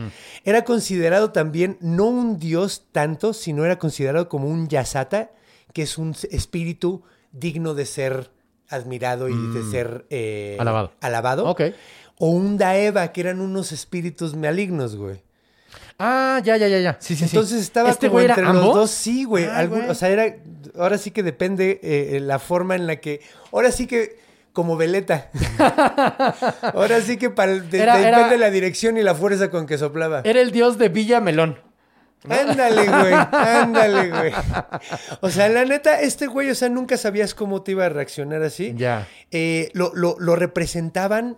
[0.45, 5.31] Era considerado también no un dios tanto, sino era considerado como un yasata,
[5.73, 7.03] que es un espíritu
[7.33, 8.31] digno de ser
[8.69, 10.93] admirado y de ser eh, Alabado.
[11.01, 11.45] alabado.
[11.49, 11.63] Ok.
[12.19, 15.23] O un Daeva, que eran unos espíritus malignos, güey.
[15.99, 16.97] Ah, ya, ya, ya, ya.
[17.01, 17.37] Sí, sí, sí.
[17.37, 18.75] Entonces estaba ¿Este como güey entre los ambos?
[18.75, 19.45] dos, sí, güey.
[19.47, 19.91] Algún- güey.
[19.91, 20.37] O sea, era.
[20.79, 23.21] Ahora sí que depende eh, la forma en la que.
[23.53, 24.19] Ahora sí que.
[24.57, 25.29] Como veleta.
[26.73, 29.77] ahora sí que para, de- Era- depende era- la dirección y la fuerza con que
[29.77, 30.23] soplaba.
[30.25, 31.59] Era el dios de Villa Melón.
[32.27, 33.13] Ándale, güey.
[33.33, 34.33] Ándale, güey.
[35.21, 38.43] O sea, la neta, este güey, o sea, nunca sabías cómo te iba a reaccionar
[38.43, 38.73] así.
[38.79, 39.07] Ya.
[39.31, 41.37] Eh, lo, lo- lo representaban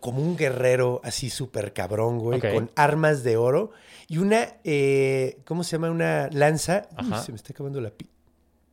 [0.00, 3.72] como un guerrero así súper cabrón, güey, con armas de oro
[4.06, 5.90] y una, eh, ¿cómo se llama?
[5.90, 6.82] Una lanza.
[6.96, 8.08] Uy, se me está acabando la pi.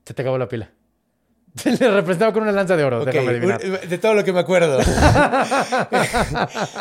[0.06, 0.70] Se te acabó la pila.
[1.66, 3.60] Le representaba con una lanza de oro, Ok, déjame adivinar.
[3.62, 4.80] de todo lo que me acuerdo.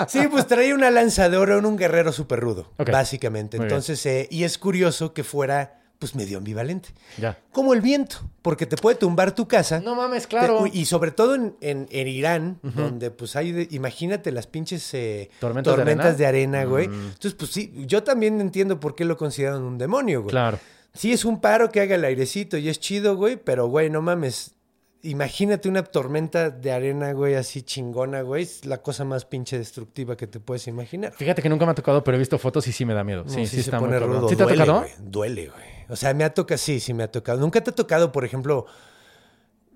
[0.09, 3.57] sí, pues traía una lanza de oro en un guerrero súper rudo, básicamente.
[3.59, 3.67] Muy.
[3.67, 6.91] Entonces, eh, y es curioso que fuera, pues, medio ambivalente.
[7.19, 7.39] Ya.
[7.53, 9.81] Como el viento, porque te puede tumbar tu casa.
[9.81, 10.65] No mames, claro.
[10.65, 14.93] Te- y sobre todo en, en- en Irán, donde pues hay, de- imagínate las pinches
[14.95, 16.19] eh, ¿Tormentas de tormentas arena?
[16.19, 16.85] de arena, güey.
[16.87, 20.31] Entonces, pues sí, yo también entiendo por qué lo consideran un demonio, güey.
[20.31, 20.59] Claro.
[20.95, 24.03] Sí es un paro que haga el airecito y es chido, güey, pero, güey, no
[24.03, 24.55] mames.
[25.03, 28.43] Imagínate una tormenta de arena, güey, así chingona, güey.
[28.43, 31.13] Es la cosa más pinche destructiva que te puedes imaginar.
[31.15, 33.25] Fíjate que nunca me ha tocado, pero he visto fotos y sí me da miedo.
[33.25, 34.29] No, Sí, sí, se está pone muy rudo.
[34.29, 34.81] ¿Sí te ha Duele, tocado?
[34.81, 34.93] güey.
[34.99, 35.65] Duele, güey.
[35.89, 37.41] O sea, me ha tocado, sí, sí me ha tocado.
[37.41, 38.67] ¿Nunca te ha tocado, por ejemplo,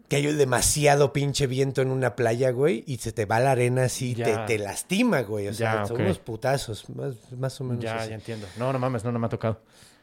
[0.09, 3.85] que hay demasiado pinche viento en una playa, güey, y se te va la arena
[3.85, 5.49] así, y te, lastima, güey?
[5.49, 8.11] O sea, Ya, son unos putazos, más, más o menos Ya, así.
[8.11, 8.47] ya entiendo.
[8.59, 9.59] No, no mames, no, no me ha tocado.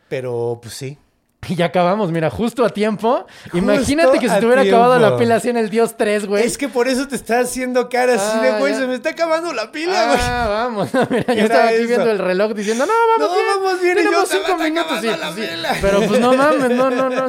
[0.10, 0.98] Pero, pues sí.
[1.48, 3.26] Y ya acabamos, mira, justo a tiempo.
[3.54, 6.44] Imagínate que se te hubiera acabado la pila así en el Dios 3, güey.
[6.46, 8.80] Es que por eso te está haciendo cara así Ah, de, güey, ya.
[8.80, 10.20] se me está acabando la pila, güey.
[10.22, 10.90] Ah, vamos.
[11.10, 11.88] Mira, yo estaba aquí eso.
[11.88, 13.48] viendo el reloj diciendo, no, vamos No, bien.
[13.64, 15.00] vamos bien, Tenemos cinco minutos.
[15.02, 15.48] Sí, sí.
[15.82, 17.26] Pero pues no mames, no, no, no.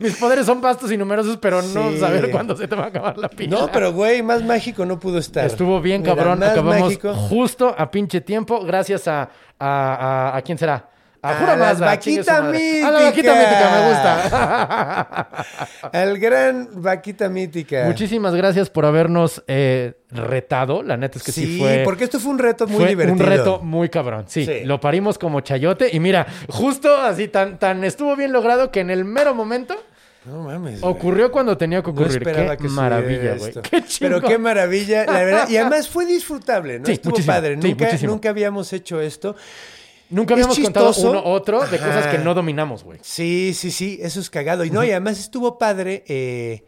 [0.00, 3.16] Mis poderes son vastos y numerosos, pero no saber cuándo se te va a acabar
[3.18, 3.56] la pila.
[3.60, 5.46] No, pero, güey, más mágico no pudo estar.
[5.46, 6.42] Estuvo bien, Mira, cabrón.
[6.42, 7.14] Acabamos mágico.
[7.14, 8.64] justo a pinche tiempo.
[8.64, 9.30] Gracias a.
[9.56, 10.90] ¿A, a, a quién será?
[11.24, 12.82] A las su vaquita madre.
[12.84, 13.50] A la vaquita mítica.
[13.50, 15.28] mítica, me gusta.
[15.92, 17.84] Al gran vaquita mítica.
[17.86, 20.82] Muchísimas gracias por habernos eh, retado.
[20.82, 21.82] La neta es que sí, sí, fue.
[21.84, 23.24] porque esto fue un reto muy fue divertido.
[23.24, 24.24] un reto muy cabrón.
[24.28, 24.60] Sí, Sí.
[24.64, 25.88] lo parimos como chayote.
[25.92, 29.74] Y mira, justo así tan, tan estuvo bien logrado que en el mero momento
[30.26, 30.80] No mames.
[30.80, 30.92] güey.
[30.92, 32.22] ocurrió cuando tenía que ocurrir.
[32.22, 33.52] qué que maravilla, güey.
[33.62, 33.82] Qué.
[34.00, 35.48] Pero qué maravilla, la verdad.
[35.48, 36.86] Y además fue disfrutable, ¿no?
[36.86, 37.34] Sí, Estuvo muchísimo.
[37.34, 37.58] padre.
[37.60, 38.12] Sí, Nunca, muchísimo.
[38.12, 39.36] nunca habíamos hecho esto.
[40.14, 42.98] Nunca habíamos contado uno otro de cosas que no dominamos, güey.
[43.02, 44.64] Sí, sí, sí, eso es cagado.
[44.64, 46.04] Y no, y además estuvo padre.
[46.08, 46.64] eh,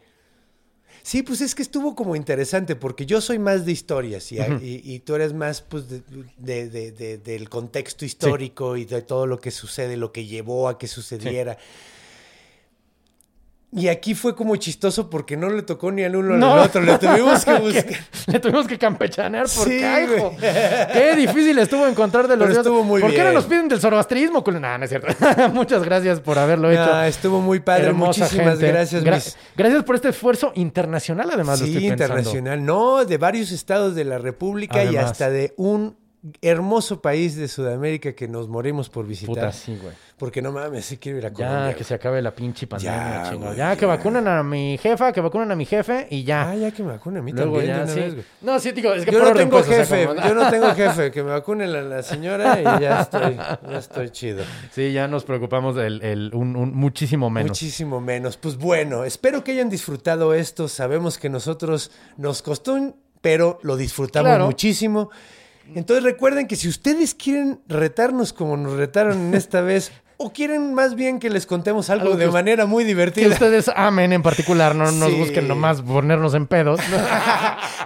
[1.03, 4.81] Sí, pues es que estuvo como interesante, porque yo soy más de historias y, y-
[4.83, 6.03] y tú eres más pues de,
[6.37, 10.69] de- de- de- del contexto histórico y de todo lo que sucede, lo que llevó
[10.69, 11.59] a que sucediera.
[13.73, 16.55] Y aquí fue como chistoso porque no le tocó ni al uno ni No.
[16.55, 17.85] al otro, le tuvimos que buscar.
[18.29, 20.37] Le tuvimos que campechanear por Sí, güey.
[20.93, 23.81] Qué difícil estuvo encontrar de los Pero estuvo muy ¿Por qué no nos piden del
[23.81, 24.43] zoroastrismo?
[24.61, 25.09] Nah, no es cierto.
[25.53, 27.03] Muchas gracias por haberlo hecho.
[27.03, 28.69] Estuvo muy padre, Hermosa muchísimas gente.
[28.69, 29.05] gracias.
[29.05, 31.61] Gra- mis- Gracias por este esfuerzo internacional, además.
[31.61, 32.15] lo Sí, estoy pensando.
[32.15, 32.65] internacional.
[32.65, 35.97] No, de varios estados de la República y hasta de un
[36.43, 39.35] hermoso país de Sudamérica que nos morimos por visitar.
[39.35, 39.95] Puta, sí, güey.
[40.19, 41.71] Porque no mames, sí quiero ir a Colombia.
[41.71, 45.13] Ya, que se acabe la pinche pandemia, Ya, güey, Ya, que vacunen a mi jefa,
[45.13, 46.51] que vacunen a mi jefe y ya.
[46.51, 47.77] Ah, ya que me vacunen a mí Luego también.
[47.77, 48.01] ya, sí.
[48.01, 50.27] vez, no, sí, digo, es que Yo por no tengo pues, o sea, jefe, como-
[50.27, 54.11] yo no tengo jefe, que me vacune la, la señora y ya estoy, ya estoy
[54.11, 54.43] chido.
[54.73, 57.51] Sí, ya nos preocupamos el, un, un- muchísimo menos.
[57.51, 58.37] Muchísimo menos.
[58.39, 60.67] Pues bueno, espero que hayan disfrutado esto.
[60.67, 64.47] Sabemos que nosotros nos costó, un- pero lo disfrutamos Claro.
[64.47, 65.11] muchísimo.
[65.75, 70.73] Entonces recuerden que si ustedes quieren retarnos como nos retaron en esta vez, ¿O quieren
[70.73, 73.29] más bien que les contemos algo, Algo de que manera muy Que divertida?
[73.29, 75.17] ustedes amen en particular, no nos Sí.
[75.19, 76.81] busquen nomás ponernos en pedos.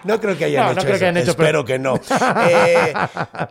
[0.03, 1.05] No creo que hayan No, hecho no creo que eso.
[1.05, 1.97] hayan hecho, Espero que no.
[1.97, 2.95] Eh,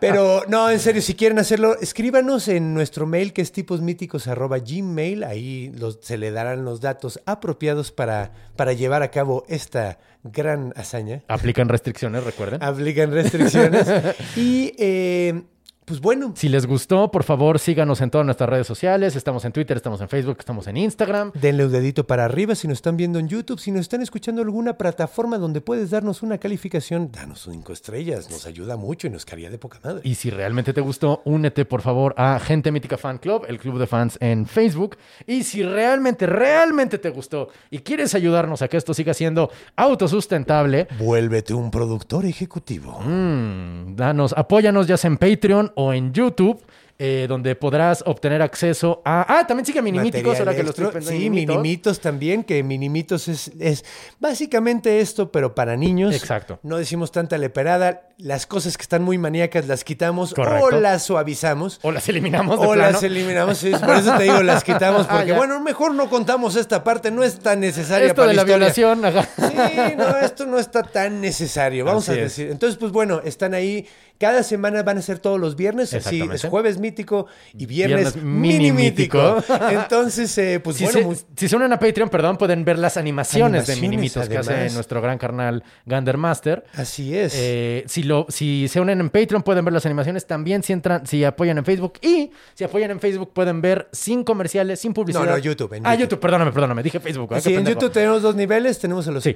[0.00, 5.24] pero no, en serio, si quieren hacerlo, escríbanos en nuestro mail que es tiposmíticos@gmail.
[5.24, 10.72] Ahí los- se le darán los datos apropiados para, para llevar a cabo esta gran
[10.76, 11.22] hazaña.
[11.28, 12.62] Aplican restricciones, recuerden.
[12.62, 13.86] Aplican restricciones.
[14.36, 15.42] y eh,
[15.90, 19.16] pues bueno, Si les gustó, por favor, síganos en todas nuestras redes sociales.
[19.16, 21.32] Estamos en Twitter, estamos en Facebook, estamos en Instagram.
[21.34, 23.58] denle un dedito para arriba si nos están viendo en YouTube.
[23.58, 28.30] Si nos están escuchando en alguna plataforma donde puedes darnos una calificación, danos cinco estrellas.
[28.30, 30.02] Nos ayuda mucho y nos caería de poca madre.
[30.04, 33.80] Y si realmente te gustó, únete por favor a Gente Mítica Fan Club, el club
[33.80, 34.96] de fans en Facebook.
[35.26, 40.86] Y si realmente, realmente te gustó y quieres ayudarnos a que esto siga siendo autosustentable,
[41.00, 43.00] Vuélvete un productor ejecutivo.
[43.00, 46.60] mm, danos, apóyanos ya sea en Patreon o en YouTube.
[47.02, 49.24] eh, donde podrás obtener acceso a...
[49.38, 51.18] Ah, también sigue Minimíticos, Material ahora que lo estoy pensando.
[51.18, 53.86] Sí, Minimitos también, que Minimitos es, es
[54.18, 56.14] básicamente esto, pero para niños.
[56.14, 56.58] Exacto.
[56.62, 58.02] No decimos tanta leperada.
[58.18, 61.78] Las cosas que están muy maníacas las quitamos o las suavizamos.
[61.80, 62.92] O las eliminamos de O plano.
[62.92, 66.54] las eliminamos, sí, por eso te digo, las quitamos, Ah, porque bueno, mejor no contamos
[66.54, 68.56] esta parte, no es tan necesaria Esto para de la historia.
[68.58, 69.04] violación.
[69.06, 69.26] ajá.
[69.48, 71.86] Sí, no, esto no está tan necesario.
[71.86, 72.36] Vamos Así a es.
[72.36, 72.50] decir.
[72.50, 73.86] Entonces, pues bueno, están ahí.
[74.20, 75.94] Cada semana van a ser todos los viernes.
[75.94, 79.42] Así es jueves mítico y viernes, Viernes mini mítico.
[79.70, 82.78] Entonces, eh, pues Si, bueno, se, muy- si se unen a Patreon, perdón, pueden ver
[82.78, 86.64] las animaciones, de Animaciones, Minimitos que hace nuestro gran carnal Gander Master.
[86.74, 87.32] así es.
[87.34, 91.06] Eh, si, lo, si se unen en Patreon pueden ver las animaciones también si entran,
[91.06, 95.24] si apoyan en Facebook y si apoyan en Facebook pueden ver sin comerciales, sin publicidad.
[95.24, 96.00] No, no, YouTube, en ah, YouTube.
[96.02, 97.32] YouTube, perdóname, perdóname, dije Facebook.
[97.32, 97.64] ah, Sí, en.
[97.64, 98.78] YouTube tenemos dos niveles.
[98.78, 99.34] Tenemos a los Sí.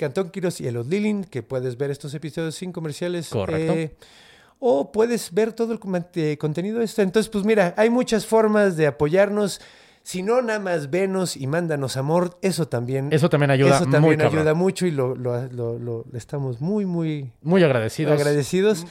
[0.61, 3.29] Y a los Lilin, que puedes ver estos episodios sin comerciales.
[3.29, 3.73] Correcto.
[3.73, 3.95] eh,
[4.67, 5.81] o puedes ver todo el
[6.15, 7.03] eh, contenido de esto.
[7.03, 9.61] Entonces, pues mira, hay muchas formas de apoyarnos.
[10.03, 12.39] Si no, nada más venos y mándanos amor.
[12.43, 13.09] Eso también.
[13.13, 14.39] Eso también ayuda Eso muy también cabrón.
[14.41, 18.13] ayuda mucho y lo, lo- lo- lo- estamos muy, muy Muy agradecidos.
[18.13, 18.87] agradecidos.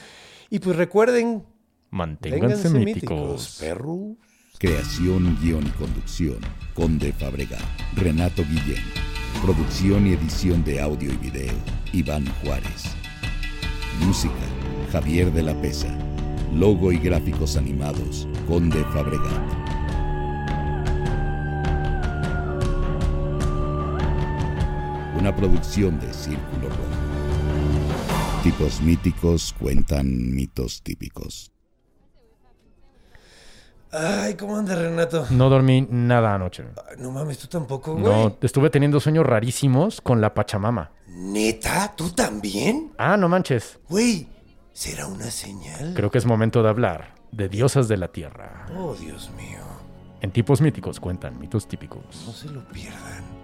[0.50, 1.44] Y pues recuerden,
[1.90, 2.84] Manténganse míticos.
[2.84, 4.16] míticos, perro.
[4.58, 6.38] Creación, guion y conducción,
[6.74, 7.60] Conde Fabregat,
[7.96, 8.82] Renato Guillén.
[9.44, 11.52] Producción y edición de audio y video,
[11.92, 12.84] Iván Juárez.
[14.00, 14.32] Música,
[14.90, 15.88] Javier de la Pesa.
[16.52, 19.42] Logo y gráficos animados, Conde Fabregat.
[25.18, 28.42] Una producción de Círculo Rojo.
[28.42, 31.50] Tipos míticos cuentan mitos típicos.
[33.90, 35.26] Ay, ¿cómo anda Renato?
[35.30, 36.64] No dormí nada anoche.
[36.88, 38.04] Ay, no mames, tú tampoco, güey.
[38.04, 40.90] No, estuve teniendo sueños rarísimos con la Pachamama.
[41.06, 41.94] ¿Neta?
[41.96, 42.92] ¿Tú también?
[42.98, 43.78] Ah, no manches.
[43.88, 44.26] Güey,
[44.74, 45.94] ¿será una señal?
[45.94, 48.66] Creo que es momento de hablar de diosas de la tierra.
[48.76, 49.60] Oh, Dios mío.
[50.20, 52.24] En tipos míticos cuentan mitos típicos.
[52.26, 53.43] No se lo pierdan.